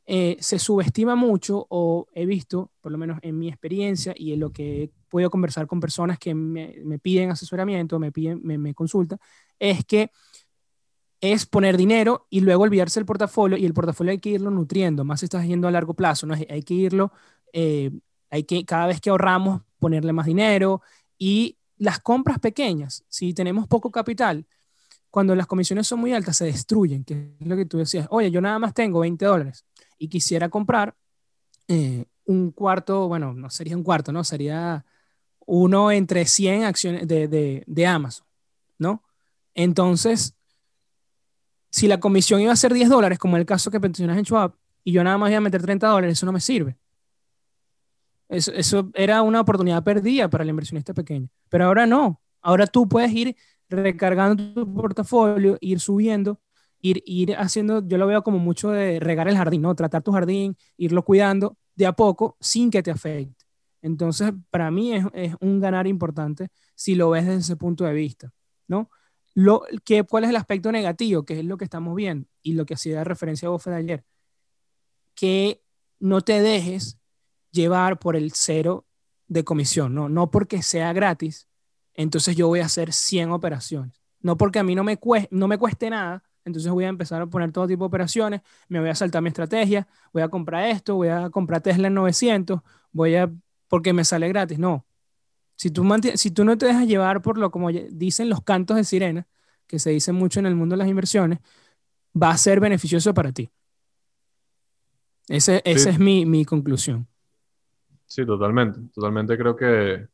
eh, 0.07 0.37
se 0.41 0.59
subestima 0.59 1.15
mucho 1.15 1.67
o 1.71 2.09
he 2.15 2.27
visto, 2.27 2.73
por 2.81 2.91
lo 2.91 2.99
menos 2.99 3.19
en 3.23 3.39
mi 3.39 3.49
experiencia 3.49 4.13
y 4.17 4.33
en 4.33 4.41
lo 4.41 4.51
que 4.51 4.83
he 4.85 4.91
podido 5.09 5.31
conversar 5.31 5.67
con 5.67 5.79
personas 5.79 6.19
que 6.19 6.35
me, 6.35 6.75
me 6.85 6.99
piden 6.99 7.31
asesoramiento, 7.31 7.99
me, 8.01 8.11
piden, 8.11 8.41
me, 8.43 8.59
me 8.59 8.75
consultan, 8.75 9.21
es 9.59 9.85
que 9.85 10.11
es 11.21 11.47
poner 11.47 11.77
dinero 11.77 12.27
y 12.29 12.41
luego 12.41 12.65
olvidarse 12.65 12.99
del 12.99 13.07
portafolio 13.07 13.57
y 13.57 13.67
el 13.67 13.75
portafolio 13.75 14.11
hay 14.13 14.19
que 14.19 14.31
irlo 14.31 14.51
nutriendo, 14.51 15.05
más 15.05 15.23
estás 15.23 15.47
yendo 15.47 15.69
a 15.69 15.71
largo 15.71 15.95
plazo, 15.95 16.27
¿no? 16.27 16.35
hay 16.35 16.63
que 16.63 16.75
irlo, 16.75 17.13
eh, 17.53 17.91
hay 18.31 18.45
que 18.45 18.65
cada 18.65 18.87
vez 18.87 19.01
que 19.01 19.11
ahorramos 19.11 19.63
ponerle 19.79 20.13
más 20.13 20.27
dinero 20.27 20.83
y 21.17 21.57
las 21.79 22.01
compras 22.01 22.39
pequeñas, 22.39 23.05
si 23.09 23.33
tenemos 23.33 23.67
poco 23.67 23.91
capital, 23.91 24.47
cuando 25.11 25.35
las 25.35 25.47
comisiones 25.47 25.87
son 25.87 26.01
muy 26.01 26.13
altas 26.13 26.37
se 26.37 26.45
destruyen, 26.45 27.05
que 27.05 27.37
es 27.41 27.47
lo 27.47 27.57
que 27.57 27.65
tú 27.65 27.79
decías, 27.79 28.07
oye, 28.11 28.31
yo 28.31 28.41
nada 28.41 28.59
más 28.59 28.75
tengo 28.75 29.01
20 29.01 29.25
dólares, 29.25 29.65
y 29.97 30.09
quisiera 30.09 30.49
comprar 30.49 30.95
eh, 31.67 32.05
un 32.27 32.51
cuarto, 32.53 33.09
bueno, 33.09 33.33
no 33.33 33.51
sería 33.51 33.77
un 33.77 33.83
cuarto, 33.83 34.13
¿no? 34.13 34.23
Sería 34.23 34.85
uno 35.47 35.91
entre 35.91 36.27
100 36.27 36.65
acciones 36.65 37.09
de, 37.09 37.27
de, 37.27 37.65
de 37.67 37.87
Amazon, 37.87 38.27
¿no? 38.79 39.03
Entonces, 39.55 40.35
si 41.71 41.89
la 41.89 42.01
comisión 42.01 42.41
iba 42.41 42.53
a 42.53 42.57
ser 42.57 42.73
10 42.75 42.89
dólares, 42.89 43.19
como 43.19 43.37
el 43.37 43.47
caso 43.47 43.71
que 43.71 43.81
mencionas 43.81 44.19
en 44.19 44.25
Schwab, 44.25 44.55
y 44.85 44.93
yo 44.93 45.03
nada 45.03 45.19
más 45.19 45.31
iba 45.31 45.39
a 45.39 45.43
meter 45.43 45.63
30 45.63 45.89
dólares, 45.89 46.19
eso 46.19 46.27
no 46.27 46.33
me 46.33 46.41
sirve. 46.41 46.77
Eso, 48.29 48.53
eso, 48.53 48.91
era 48.95 49.23
una 49.23 49.41
oportunidad 49.41 49.83
perdida 49.83 50.29
para 50.29 50.45
el 50.45 50.51
inversionista 50.51 50.93
pequeño. 50.95 51.29
Pero 51.49 51.67
ahora 51.67 51.87
no. 51.87 52.21
Ahora 52.43 52.67
tú 52.67 52.89
puedes 52.89 53.13
ir 53.13 53.37
recargando 53.69 54.55
tu 54.55 54.75
portafolio, 54.75 55.57
ir 55.61 55.81
subiendo 55.81 56.41
ir, 56.81 57.03
ir 57.07 57.35
haciendo, 57.37 57.87
yo 57.87 57.99
lo 57.99 58.07
veo 58.07 58.23
como 58.23 58.39
mucho 58.39 58.71
de 58.71 59.01
regar 59.01 59.29
el 59.29 59.37
jardín, 59.37 59.63
¿no? 59.63 59.75
Tratar 59.75 60.03
tu 60.03 60.13
jardín, 60.13 60.57
irlo 60.77 61.05
cuidando 61.05 61.57
de 61.75 61.87
a 61.87 61.93
poco 61.93 62.37
sin 62.41 62.71
que 62.71 62.83
te 62.83 62.91
afecte. 62.91 63.45
Entonces, 63.83 64.33
para 64.51 64.71
mí 64.71 64.95
es, 64.95 65.05
es 65.13 65.35
un 65.41 65.61
ganar 65.61 65.87
importante 65.87 66.49
si 66.75 66.95
lo 66.95 67.11
ves 67.11 67.27
desde 67.27 67.41
ese 67.41 67.57
punto 67.57 67.85
de 67.85 67.93
vista, 67.93 68.33
¿no? 68.67 68.91
Lo, 69.35 69.63
que, 69.85 70.03
¿Cuál 70.05 70.25
es 70.25 70.31
el 70.31 70.37
aspecto 70.37 70.73
negativo? 70.73 71.25
Que 71.25 71.41
es 71.41 71.45
lo 71.45 71.57
que 71.57 71.65
estamos 71.65 71.95
viendo 71.95 72.27
y 72.43 72.55
lo 72.55 72.67
que 72.67 72.75
hacía 72.75 73.05
referencia 73.05 73.47
a 73.47 73.53
Buffett 73.53 73.75
ayer. 73.75 74.05
Que 75.15 75.63
no 76.01 76.23
te 76.23 76.41
dejes 76.41 76.98
llevar 77.51 77.99
por 77.99 78.17
el 78.17 78.33
cero 78.33 78.87
de 79.27 79.45
comisión, 79.45 79.95
¿no? 79.95 80.09
No 80.09 80.31
porque 80.31 80.63
sea 80.63 80.93
gratis, 80.93 81.49
entonces 81.95 82.37
yo 82.37 82.49
voy 82.49 82.61
a 82.61 82.67
hacer 82.67 82.93
100 82.93 83.31
operaciones. 83.31 84.01
No 84.21 84.37
porque 84.37 84.59
a 84.59 84.63
mí 84.63 84.75
no 84.75 84.85
me, 84.85 84.97
cueste, 84.97 85.29
no 85.31 85.49
me 85.49 85.59
cueste 85.59 85.91
nada, 85.91 86.23
entonces 86.45 86.71
voy 86.71 86.85
a 86.85 86.89
empezar 86.89 87.21
a 87.21 87.27
poner 87.27 87.53
todo 87.53 87.67
tipo 87.67 87.85
de 87.85 87.89
operaciones, 87.89 88.41
me 88.69 88.81
voy 88.81 88.89
a 88.89 88.95
saltar 88.95 89.23
mi 89.23 89.29
estrategia, 89.29 89.87
voy 90.13 90.23
a 90.23 90.29
comprar 90.29 90.69
esto, 90.69 90.95
voy 90.95 91.09
a 91.09 91.31
comprar 91.31 91.61
Tesla 91.61 91.89
en 91.89 91.95
900, 91.95 92.61
voy 92.93 93.17
a, 93.17 93.31
porque 93.69 93.93
me 93.93 94.05
sale 94.05 94.29
gratis. 94.29 94.59
No. 94.59 94.87
Si 95.57 95.71
tú, 95.71 95.85
si 96.15 96.31
tú 96.31 96.45
no 96.45 96.57
te 96.57 96.67
dejas 96.67 96.87
llevar 96.87 97.21
por 97.21 97.37
lo 97.37 97.51
como 97.51 97.71
dicen 97.71 98.29
los 98.29 98.43
cantos 98.43 98.77
de 98.77 98.85
sirena, 98.85 99.27
que 99.67 99.81
se 99.81 99.91
dicen 99.91 100.15
mucho 100.15 100.39
en 100.39 100.47
el 100.47 100.55
mundo 100.55 100.75
de 100.75 100.79
las 100.79 100.89
inversiones, 100.89 101.41
va 102.21 102.31
a 102.31 102.39
ser 102.39 102.61
beneficioso 102.61 103.13
para 103.13 103.33
ti. 103.33 103.51
Ese, 105.27 105.61
Esa 105.65 105.91
es 105.91 105.99
mi, 105.99 106.25
mi 106.25 106.45
conclusión. 106.45 107.08
Sí, 108.09 108.25
totalmente. 108.25 108.81
Totalmente 108.95 109.37
creo 109.37 109.55
que 109.55 110.09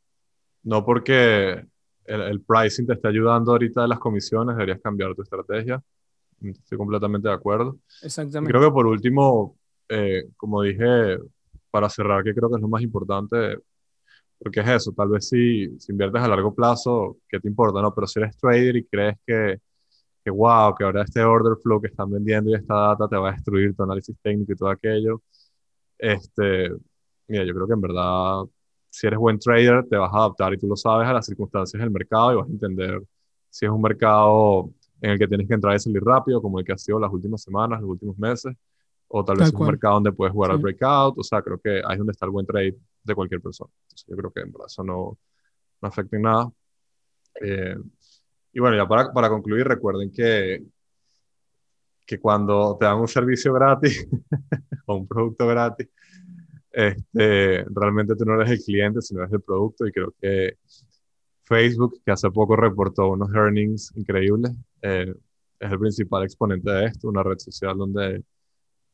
no 0.65 0.85
porque 0.85 1.65
el, 2.05 2.21
el, 2.21 2.41
pricing 2.43 2.87
te 2.87 2.95
está 2.95 3.09
ayudando 3.09 3.53
ahorita 3.53 3.83
de 3.83 3.89
las 3.89 3.99
comisiones, 3.99 4.57
deberías 4.57 4.81
cambiar 4.83 5.15
tu 5.15 5.23
estrategia. 5.23 5.83
Estoy 6.43 6.77
completamente 6.77 7.29
de 7.29 7.35
acuerdo. 7.35 7.79
Exactamente. 8.03 8.51
creo 8.51 8.69
que 8.69 8.75
por 8.75 8.87
último, 8.87 9.57
eh, 9.89 10.25
como 10.37 10.63
dije, 10.63 11.19
para 11.71 11.89
cerrar, 11.89 12.25
que 12.25 12.35
creo 12.35 12.51
que 12.51 12.57
es 12.57 12.63
lo 12.63 12.69
más 12.69 12.83
importante, 12.83 13.59
Porque 14.39 14.61
es 14.61 14.69
eso, 14.69 14.93
tal 14.93 15.09
vez 15.11 15.29
si, 15.29 15.79
si 15.79 15.93
inviertes 15.93 16.23
a 16.23 16.29
largo 16.29 16.55
plazo, 16.55 17.19
¿qué 17.29 17.41
te 17.41 17.49
importa? 17.49 17.81
No, 17.81 17.95
pero 17.95 18.07
si 18.07 18.21
eres 18.21 18.37
trader 18.37 18.77
y 18.77 18.85
crees 18.87 19.17
que, 19.27 19.61
que 20.25 20.31
wow, 20.31 20.75
que 20.75 20.85
ahora 20.85 21.03
este 21.03 21.23
order 21.23 21.57
flow 21.63 21.81
que 21.81 21.89
están 21.89 22.11
vendiendo 22.11 22.51
y 22.51 22.55
esta 22.55 22.75
data 22.75 23.09
te 23.09 23.17
va 23.17 23.31
a 23.31 23.33
destruir 23.33 23.75
tu 23.77 23.85
análisis 23.85 24.17
técnico 24.23 24.53
y 24.53 24.57
todo 24.57 24.71
aquello, 24.71 25.23
este, 25.99 26.71
mira, 27.29 27.45
yo 27.45 27.55
creo 27.55 27.67
que 27.67 27.73
en 27.75 27.81
verdad, 27.81 28.43
si 28.91 29.07
eres 29.07 29.19
buen 29.19 29.39
trader, 29.39 29.85
te 29.89 29.97
vas 29.97 30.13
a 30.13 30.17
adaptar 30.19 30.55
y 30.55 30.59
tú 30.59 30.67
lo 30.67 30.77
sabes 30.77 31.09
a 31.09 31.13
las 31.13 31.27
circunstancias 31.27 31.81
del 31.81 31.91
mercado 31.91 32.33
y 32.33 32.37
vas 32.37 32.49
a 32.49 32.53
entender 32.53 33.03
si 33.51 33.67
es 33.67 33.71
un 33.71 33.83
mercado 33.83 34.71
en 35.01 35.11
el 35.11 35.19
que 35.19 35.29
tienes 35.29 35.47
que 35.47 35.55
entrar 35.55 35.77
y 35.77 35.79
salir 35.79 36.03
rápido, 36.03 36.41
como 36.41 36.59
el 36.59 36.65
que 36.65 36.73
ha 36.73 36.79
sido 36.79 36.99
las 36.99 37.13
últimas 37.13 37.43
semanas, 37.43 37.81
los 37.81 37.91
últimos 37.91 38.19
meses, 38.19 38.55
o 39.09 39.25
tal 39.25 39.37
vez 39.37 39.49
es 39.49 39.55
un 39.55 39.67
mercado 39.67 39.95
donde 39.95 40.13
puedes 40.13 40.33
jugar 40.33 40.51
al 40.51 40.59
breakout, 40.59 41.19
o 41.19 41.23
sea, 41.23 41.43
creo 41.43 41.59
que 41.59 41.83
ahí 41.85 41.93
es 41.93 41.99
donde 41.99 42.13
está 42.13 42.27
el 42.27 42.33
buen 42.33 42.47
trade 42.47 42.77
de 43.03 43.15
cualquier 43.15 43.41
persona. 43.41 43.71
Entonces, 43.83 44.07
yo 44.09 44.17
creo 44.17 44.33
que 44.33 44.41
en 44.41 44.53
verdad 44.53 44.67
eso 44.67 44.83
no, 44.83 45.19
no 45.81 45.89
afecta 45.89 46.17
en 46.17 46.23
nada. 46.23 46.51
Eh, 47.41 47.77
y 48.53 48.61
bueno, 48.61 48.77
ya 48.77 48.89
para, 48.89 49.13
para 49.13 49.29
concluir, 49.29 49.67
recuerden 49.67 50.11
que, 50.11 50.65
que 52.07 52.19
cuando 52.19 52.77
te 52.79 52.87
dan 52.87 52.99
un 52.99 53.09
servicio 53.09 53.53
gratis 53.53 54.09
o 54.87 54.97
un 54.97 55.07
producto 55.07 55.47
gratis, 55.47 55.89
este, 56.75 57.65
realmente 57.71 58.17
tú 58.17 58.25
no 58.25 58.35
eres 58.35 58.51
el 58.51 58.59
cliente, 58.59 59.01
sino 59.01 59.21
eres 59.21 59.33
el 59.33 59.43
producto 59.43 59.87
y 59.87 59.93
creo 59.93 60.13
que 60.21 60.57
Facebook, 61.45 62.01
que 62.05 62.11
hace 62.13 62.31
poco 62.31 62.57
reportó 62.57 63.11
unos 63.11 63.33
earnings 63.35 63.93
increíbles, 63.95 64.53
eh, 64.83 65.15
es 65.61 65.73
el 65.73 65.79
principal 65.79 66.25
exponente 66.25 66.71
de 66.71 66.87
esto, 66.87 67.09
una 67.09 67.23
red 67.23 67.39
social 67.39 67.77
donde 67.79 68.25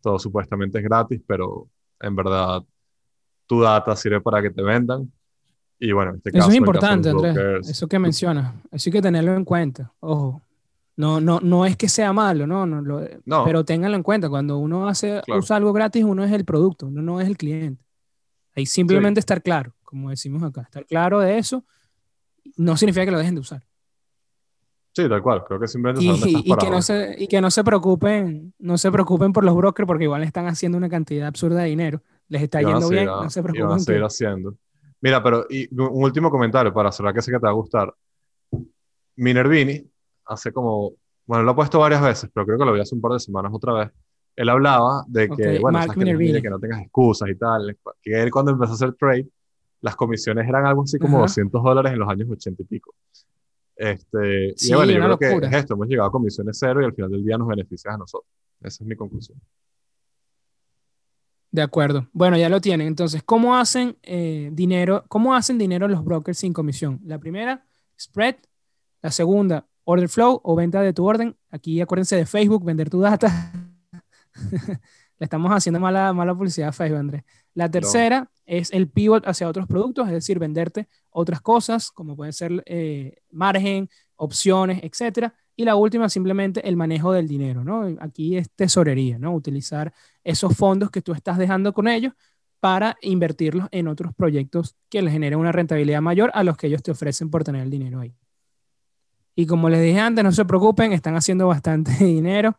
todo 0.03 0.19
supuestamente 0.19 0.79
es 0.79 0.85
gratis, 0.85 1.23
pero 1.27 1.69
en 2.01 2.15
verdad 2.15 2.63
tu 3.47 3.61
data 3.61 3.97
sirve 3.97 4.21
para 4.21 4.43
que 4.43 4.51
te 4.51 4.63
vendan. 4.63 5.11
Y 5.79 5.93
bueno, 5.93 6.11
en 6.11 6.17
este 6.19 6.33
caso... 6.33 6.43
Eso 6.43 6.51
es 6.51 6.57
importante, 6.57 7.09
Andrés, 7.09 7.69
eso 7.69 7.89
que 7.89 7.99
mencionas, 7.99 8.55
hay 8.71 8.93
que 8.93 9.01
tenerlo 9.01 9.35
en 9.35 9.45
cuenta, 9.45 9.93
ojo. 10.01 10.43
No, 11.01 11.19
no, 11.19 11.41
no 11.41 11.65
es 11.65 11.79
que 11.79 11.89
sea 11.89 12.13
malo, 12.13 12.47
no, 12.47 12.67
no, 12.67 12.83
no. 12.83 13.45
pero 13.45 13.65
ténganlo 13.65 13.97
en 13.97 14.03
cuenta, 14.03 14.29
cuando 14.29 14.59
uno 14.59 14.87
hace, 14.87 15.23
usa 15.29 15.57
algo 15.57 15.73
gratis, 15.73 16.05
uno 16.05 16.25
es 16.25 16.31
el 16.33 16.45
producto, 16.45 16.89
uno 16.89 17.01
no 17.01 17.21
es 17.23 17.27
el 17.27 17.39
cliente. 17.39 17.83
Ahí 18.55 18.67
simplemente 18.67 19.19
estar 19.19 19.43
claro, 19.43 19.73
como 19.83 20.11
decimos 20.11 20.43
acá, 20.43 20.63
estar 20.63 20.85
claro 20.85 21.21
de 21.21 21.39
eso 21.39 21.65
no 22.57 22.77
significa 22.77 23.07
que 23.07 23.13
lo 23.13 23.19
dejen 23.19 23.35
de 23.35 23.41
usar. 23.41 23.67
Sí, 24.93 25.09
tal 25.09 25.23
cual, 25.23 25.43
creo 25.45 25.59
que 25.59 25.69
simplemente 25.69 26.05
y, 26.05 26.43
y, 26.51 26.57
que 26.57 26.69
no 26.69 26.83
se, 26.83 27.15
y 27.17 27.29
que 27.29 27.41
no 27.41 27.51
se 27.51 27.65
preocupen, 27.65 28.53
no 28.59 28.77
se 28.77 28.93
preocupen 28.93 29.33
por 29.33 29.45
los 29.45 29.55
brokers 29.55 29.87
porque 29.87 30.05
igual 30.05 30.23
están 30.23 30.49
haciendo 30.49 30.77
una 30.77 30.91
cantidad 30.91 31.29
absurda 31.29 31.63
de 31.63 31.69
dinero. 31.69 32.03
Les 32.29 32.43
está 32.43 32.61
yendo 32.61 32.91
bien, 32.91 33.07
no 33.07 33.31
se 33.31 33.43
preocupen. 33.43 33.67
Y 33.67 33.69
van 33.69 33.79
a 33.79 33.81
seguir 33.81 34.03
haciendo. 34.03 34.57
Mira, 35.01 35.23
pero 35.23 35.47
y 35.49 35.73
un 35.75 36.05
último 36.05 36.31
comentario 36.31 36.75
para 36.75 36.93
cerrar 36.93 37.15
que 37.15 37.23
sé 37.23 37.31
que 37.31 37.39
te 37.39 37.47
va 37.47 37.51
a 37.51 37.55
gustar. 37.55 37.95
Minervini, 39.17 39.90
hace 40.31 40.53
como, 40.53 40.93
bueno, 41.27 41.45
lo 41.45 41.51
ha 41.51 41.57
puesto 41.57 41.79
varias 41.79 42.03
veces, 42.03 42.31
pero 42.33 42.47
creo 42.47 42.59
que 42.59 42.65
lo 42.65 42.73
vi 42.73 42.81
hace 42.81 42.95
un 42.95 43.01
par 43.01 43.13
de 43.13 43.21
semanas 43.21 43.53
otra 43.53 43.73
vez. 43.73 43.91
Él 44.37 44.49
hablaba 44.49 45.05
de 45.09 45.29
que, 45.29 45.59
bueno, 45.59 45.81
que, 45.93 46.41
que, 46.41 46.51
no 46.51 46.59
tengas 46.59 46.81
excusas 46.83 47.29
y 47.29 47.35
tal. 47.35 47.77
Que 48.01 48.23
él 48.23 48.31
cuando 48.31 48.53
empezó 48.53 48.73
a 48.73 48.75
hacer 48.75 48.95
trade, 48.95 49.29
las 49.81 49.97
comisiones 49.97 50.49
eran 50.49 50.65
algo 50.65 50.83
así 50.85 50.99
como 50.99 51.19
200 51.19 51.63
dólares 51.63 51.93
en 51.93 51.99
los 51.99 52.09
años 52.09 52.29
80 52.31 52.63
y 52.63 52.67
pico. 52.67 52.95
Este, 53.77 54.55
y 54.57 54.75
bueno, 54.75 54.93
yo 54.93 55.17
creo 55.17 55.41
que 55.41 55.47
es 55.47 55.53
esto, 55.55 55.75
hemos 55.75 55.89
llegado 55.89 56.09
a 56.09 56.13
comisiones 56.13 56.59
cero 56.59 56.83
y 56.83 56.85
al 56.85 56.95
final 56.95 57.11
del 57.11 57.25
día 57.25 57.37
nos 57.37 57.49
beneficia 57.49 57.93
a 57.93 57.97
nosotros. 57.97 58.31
Esa 58.61 58.85
es 58.85 58.89
mi 58.89 58.95
conclusión. 58.95 59.41
De 61.51 61.63
acuerdo. 61.63 62.07
Bueno, 62.13 62.37
ya 62.37 62.49
lo 62.49 62.61
tienen. 62.61 62.87
Entonces, 62.87 63.23
¿cómo 63.25 63.57
hacen 63.57 63.97
eh, 64.03 64.51
dinero? 64.53 65.05
¿Cómo 65.09 65.35
hacen 65.35 65.59
dinero 65.59 65.89
los 65.89 66.05
brokers 66.05 66.39
sin 66.39 66.53
comisión? 66.53 67.01
La 67.05 67.19
primera, 67.19 67.65
spread. 67.99 68.37
La 69.03 69.11
segunda, 69.11 69.67
order 69.85 70.09
flow 70.09 70.41
o 70.43 70.55
venta 70.55 70.83
de 70.83 70.93
tu 70.93 71.07
orden. 71.07 71.37
Aquí 71.51 71.81
acuérdense 71.81 72.17
de 72.17 72.27
Facebook, 72.27 72.65
vender 72.65 72.91
tu 72.91 73.01
data. 73.01 73.53
Le 75.19 75.25
estamos 75.25 75.53
haciendo 75.53 75.81
mala, 75.81 76.13
mala 76.13 76.35
publicidad 76.35 76.71
a 76.71 76.73
Facebook, 76.73 76.99
Andrés. 76.99 77.25
La 77.55 77.71
tercera 77.71 78.31
es 78.47 78.73
el 78.73 78.89
pivot 78.89 79.27
hacia 79.27 79.49
otros 79.49 79.67
productos, 79.67 80.07
es 80.07 80.15
decir, 80.15 80.39
venderte 80.39 80.89
otras 81.11 81.41
cosas, 81.41 81.91
como 81.91 82.17
pueden 82.17 82.33
ser 82.33 82.63
eh, 82.67 83.19
margen, 83.31 83.89
opciones, 84.17 84.81
etcétera. 84.83 85.35
Y 85.57 85.65
la 85.65 85.75
última, 85.77 86.09
simplemente 86.09 86.67
el 86.67 86.77
manejo 86.77 87.13
del 87.13 87.29
dinero, 87.29 87.63
¿no? 87.65 87.97
Aquí 88.01 88.37
es 88.37 88.51
tesorería, 88.53 89.19
¿no? 89.19 89.35
Utilizar 89.35 89.93
esos 90.25 90.57
fondos 90.57 90.91
que 90.91 91.03
tú 91.03 91.13
estás 91.13 91.37
dejando 91.37 91.75
con 91.75 91.87
ellos 91.87 92.15
para 92.61 92.97
invertirlos 93.03 93.69
en 93.73 93.89
otros 93.89 94.15
proyectos 94.15 94.77
que 94.89 95.03
les 95.03 95.13
generen 95.13 95.39
una 95.39 95.53
rentabilidad 95.53 96.01
mayor 96.01 96.31
a 96.35 96.45
los 96.45 96.57
que 96.57 96.67
ellos 96.67 96.83
te 96.83 96.91
ofrecen 96.91 97.31
por 97.31 97.45
tener 97.45 97.63
el 97.63 97.71
dinero 97.71 98.01
ahí. 98.01 98.15
Y 99.35 99.47
como 99.47 99.69
les 99.69 99.83
dije 99.83 100.01
antes, 100.01 100.25
no 100.25 100.33
se 100.33 100.45
preocupen, 100.45 100.93
están 100.93 101.17
haciendo 101.17 101.47
bastante 101.47 101.93
dinero, 102.05 102.59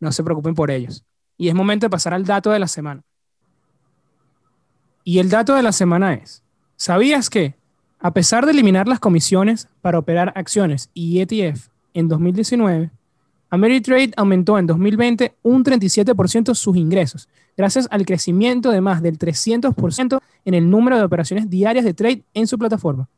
no 0.00 0.12
se 0.12 0.22
preocupen 0.24 0.54
por 0.54 0.70
ellos. 0.70 1.04
Y 1.36 1.48
es 1.48 1.54
momento 1.54 1.86
de 1.86 1.90
pasar 1.90 2.14
al 2.14 2.24
dato 2.24 2.50
de 2.50 2.58
la 2.58 2.68
semana. 2.68 3.02
Y 5.02 5.18
el 5.18 5.28
dato 5.28 5.54
de 5.54 5.62
la 5.62 5.72
semana 5.72 6.14
es, 6.14 6.42
¿sabías 6.76 7.28
que 7.28 7.54
a 8.04 8.12
pesar 8.12 8.44
de 8.44 8.52
eliminar 8.52 8.86
las 8.86 9.00
comisiones 9.00 9.68
para 9.80 9.98
operar 9.98 10.30
acciones 10.36 10.90
y 10.92 11.20
ETF 11.20 11.68
en 11.94 12.06
2019, 12.08 12.90
Ameritrade 13.48 14.10
aumentó 14.18 14.58
en 14.58 14.66
2020 14.66 15.34
un 15.42 15.64
37% 15.64 16.54
sus 16.54 16.76
ingresos, 16.76 17.30
gracias 17.56 17.88
al 17.90 18.04
crecimiento 18.04 18.70
de 18.72 18.82
más 18.82 19.00
del 19.00 19.18
300% 19.18 20.20
en 20.44 20.54
el 20.54 20.68
número 20.68 20.98
de 20.98 21.04
operaciones 21.04 21.48
diarias 21.48 21.86
de 21.86 21.94
trade 21.94 22.24
en 22.34 22.46
su 22.46 22.58
plataforma. 22.58 23.08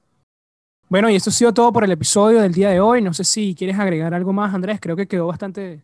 Bueno, 0.89 1.11
y 1.11 1.17
esto 1.17 1.31
ha 1.31 1.33
sido 1.33 1.53
todo 1.53 1.73
por 1.73 1.85
el 1.85 1.93
episodio 1.93 2.41
del 2.41 2.53
día 2.53 2.71
de 2.71 2.81
hoy. 2.81 3.03
No 3.03 3.13
sé 3.13 3.25
si 3.25 3.55
quieres 3.55 3.79
agregar 3.79 4.15
algo 4.15 4.33
más, 4.33 4.55
Andrés. 4.55 4.79
Creo 4.81 4.97
que 4.97 5.07
quedó 5.07 5.27
bastante 5.27 5.83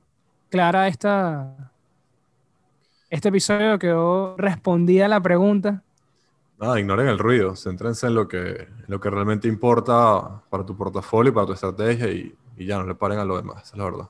clara 0.49 0.87
esta, 0.89 1.73
este 3.11 3.29
episodio, 3.29 3.79
quedó 3.79 4.37
respondida 4.37 5.09
la 5.09 5.21
pregunta 5.21 5.83
nada, 6.63 6.79
ignoren 6.79 7.09
el 7.09 7.19
ruido, 7.19 7.57
céntrense 7.57 8.07
en 8.07 8.15
lo 8.15 8.29
que, 8.29 8.69
lo 8.87 9.01
que 9.01 9.11
realmente 9.11 9.49
importa 9.49 10.43
para 10.49 10.65
tu 10.65 10.77
portafolio, 10.77 11.35
para 11.35 11.47
tu 11.47 11.53
estrategia 11.53 12.09
y, 12.11 12.35
ya 12.57 12.79
no 12.79 12.87
le 12.87 12.95
paren 12.95 13.19
a 13.19 13.25
lo 13.25 13.37
demás, 13.37 13.65
esa 13.65 13.73
es 13.73 13.79
la 13.79 13.85
verdad. 13.85 14.09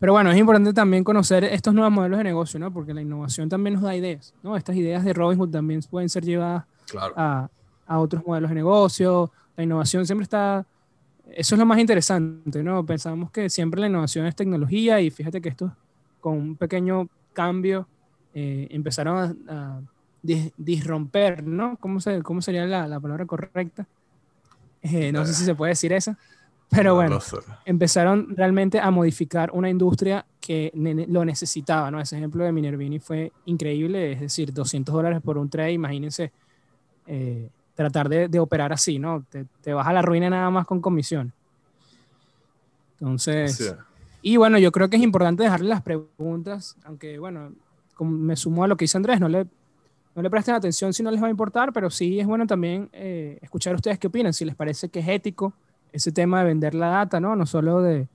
Pero 0.00 0.12
bueno, 0.12 0.32
es 0.32 0.36
importante 0.36 0.72
también 0.72 1.04
conocer 1.04 1.44
estos 1.44 1.72
nuevos 1.72 1.92
modelos 1.92 2.18
de 2.18 2.24
negocio, 2.24 2.58
¿no? 2.58 2.72
Porque 2.72 2.92
la 2.92 3.02
innovación 3.02 3.48
también 3.48 3.74
nos 3.74 3.84
da 3.84 3.94
ideas, 3.94 4.34
¿no? 4.42 4.56
Estas 4.56 4.74
ideas 4.74 5.04
de 5.04 5.12
Robinhood 5.12 5.50
también 5.50 5.80
pueden 5.88 6.08
ser 6.08 6.24
llevadas 6.24 6.64
a, 7.14 7.48
a, 7.86 7.98
otros 7.98 8.24
modelos 8.26 8.50
de 8.50 8.54
negocio. 8.54 9.30
La 9.56 9.64
innovación 9.64 10.06
siempre 10.06 10.24
está... 10.24 10.66
Eso 11.30 11.54
es 11.54 11.58
lo 11.58 11.66
más 11.66 11.78
interesante, 11.78 12.62
¿no? 12.62 12.86
Pensamos 12.86 13.30
que 13.30 13.50
siempre 13.50 13.80
la 13.80 13.88
innovación 13.88 14.26
es 14.26 14.36
tecnología 14.36 15.00
y 15.00 15.10
fíjate 15.10 15.40
que 15.40 15.48
esto 15.48 15.74
con 16.20 16.36
un 16.38 16.56
pequeño 16.56 17.08
cambio 17.32 17.88
eh, 18.34 18.68
empezaron 18.70 19.44
a, 19.48 19.80
disromper, 20.56 21.44
¿no? 21.44 21.76
¿Cómo, 21.78 22.00
se, 22.00 22.20
cómo 22.22 22.42
sería 22.42 22.66
la, 22.66 22.88
la 22.88 22.98
palabra 22.98 23.26
correcta? 23.26 23.86
Eh, 24.82 25.12
no 25.12 25.24
sé 25.24 25.34
si 25.34 25.44
se 25.44 25.54
puede 25.54 25.70
decir 25.70 25.92
eso, 25.92 26.16
pero 26.68 26.94
bueno, 26.94 27.18
empezaron 27.64 28.34
realmente 28.36 28.78
a 28.80 28.90
modificar 28.90 29.50
una 29.52 29.70
industria 29.70 30.26
que 30.40 30.70
lo 31.08 31.24
necesitaba, 31.24 31.90
¿no? 31.90 32.00
Ese 32.00 32.16
ejemplo 32.16 32.44
de 32.44 32.52
Minervini 32.52 32.98
fue 32.98 33.32
increíble, 33.46 34.12
es 34.12 34.20
decir, 34.20 34.52
200 34.52 34.94
dólares 34.94 35.20
por 35.22 35.38
un 35.38 35.48
trade, 35.48 35.72
imagínense 35.72 36.32
eh, 37.06 37.48
tratar 37.76 38.08
de, 38.08 38.26
de, 38.26 38.40
operar 38.40 38.72
así, 38.72 38.98
¿no? 38.98 39.24
Te, 39.28 39.46
te, 39.60 39.72
vas 39.72 39.86
a 39.86 39.92
la 39.92 40.02
ruina 40.02 40.28
nada 40.28 40.50
más 40.50 40.66
con 40.66 40.80
comisión. 40.80 41.32
Entonces, 42.98 43.76
y 44.22 44.38
bueno, 44.38 44.58
yo 44.58 44.72
creo 44.72 44.88
que 44.88 44.96
es 44.96 45.02
importante 45.02 45.42
dejarle 45.42 45.68
las 45.68 45.82
preguntas, 45.82 46.76
aunque 46.84 47.18
bueno, 47.18 47.52
me 48.00 48.34
sumo 48.34 48.64
a 48.64 48.66
lo 48.66 48.76
que 48.76 48.84
dice 48.84 48.96
Andrés, 48.96 49.20
no 49.20 49.28
le, 49.28 49.46
no 50.14 50.22
le 50.22 50.30
presten 50.30 50.54
atención 50.54 50.92
si 50.92 51.02
no 51.02 51.10
les 51.10 51.22
va 51.22 51.26
a 51.26 51.30
importar, 51.30 51.72
pero 51.72 51.90
sí 51.90 52.18
es 52.18 52.26
bueno 52.26 52.46
también 52.46 52.88
eh, 52.92 53.38
escuchar 53.42 53.74
a 53.74 53.76
ustedes 53.76 53.98
qué 53.98 54.06
opinan, 54.06 54.32
si 54.32 54.44
les 54.44 54.54
parece 54.54 54.88
que 54.88 55.00
es 55.00 55.08
ético 55.08 55.52
ese 55.92 56.12
tema 56.12 56.40
de 56.40 56.46
vender 56.46 56.74
la 56.74 56.88
data, 56.88 57.20
¿no? 57.20 57.36
No 57.36 57.46
solo 57.46 57.82
de, 57.82 58.08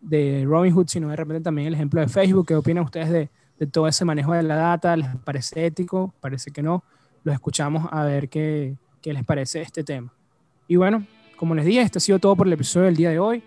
de 0.00 0.44
Robinhood, 0.46 0.88
sino 0.88 1.08
de 1.08 1.16
repente 1.16 1.42
también 1.42 1.68
el 1.68 1.74
ejemplo 1.74 2.00
de 2.00 2.08
Facebook, 2.08 2.46
¿qué 2.46 2.56
opinan 2.56 2.84
ustedes 2.84 3.10
de, 3.10 3.30
de 3.58 3.66
todo 3.66 3.88
ese 3.88 4.04
manejo 4.04 4.32
de 4.32 4.42
la 4.42 4.56
data? 4.56 4.96
¿Les 4.96 5.08
parece 5.24 5.66
ético? 5.66 6.12
Parece 6.20 6.50
que 6.50 6.62
no. 6.62 6.84
Los 7.24 7.34
escuchamos 7.34 7.88
a 7.90 8.04
ver 8.04 8.28
qué, 8.28 8.76
qué 9.00 9.12
les 9.12 9.24
parece 9.24 9.62
este 9.62 9.84
tema. 9.84 10.12
Y 10.66 10.76
bueno, 10.76 11.06
como 11.36 11.54
les 11.54 11.64
dije, 11.64 11.80
esto 11.80 11.98
ha 11.98 12.00
sido 12.00 12.18
todo 12.18 12.36
por 12.36 12.46
el 12.46 12.52
episodio 12.52 12.86
del 12.86 12.96
día 12.96 13.10
de 13.10 13.18
hoy. 13.18 13.42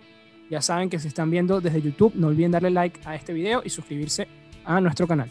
Ya 0.49 0.61
saben 0.61 0.89
que 0.89 0.99
si 0.99 1.07
están 1.07 1.29
viendo 1.29 1.61
desde 1.61 1.81
YouTube, 1.81 2.13
no 2.15 2.27
olviden 2.27 2.51
darle 2.51 2.71
like 2.71 2.99
a 3.05 3.15
este 3.15 3.33
video 3.33 3.61
y 3.63 3.69
suscribirse 3.69 4.27
a 4.65 4.81
nuestro 4.81 5.07
canal 5.07 5.29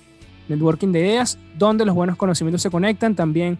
networking 0.50 0.92
de 0.92 1.00
ideas, 1.00 1.38
donde 1.56 1.84
los 1.84 1.94
buenos 1.94 2.16
conocimientos 2.16 2.60
se 2.60 2.70
conectan. 2.70 3.14
También 3.14 3.58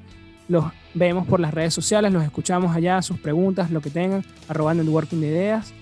los 0.48 0.64
vemos 0.94 1.26
por 1.26 1.40
las 1.40 1.54
redes 1.54 1.72
sociales, 1.72 2.12
los 2.12 2.24
escuchamos 2.24 2.74
allá, 2.74 3.00
sus 3.00 3.18
preguntas, 3.18 3.70
lo 3.70 3.80
que 3.80 3.90
tengan, 3.90 4.24
arroba 4.48 4.74
networking 4.74 5.20
de 5.20 5.28
ideas. 5.28 5.72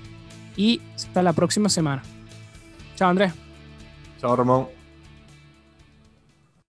Y 0.56 0.80
hasta 0.94 1.22
la 1.22 1.32
próxima 1.32 1.68
semana. 1.68 2.02
Chao, 2.96 3.10
Andrés. 3.10 3.32
Chao, 4.20 4.36
Ramón. 4.36 4.77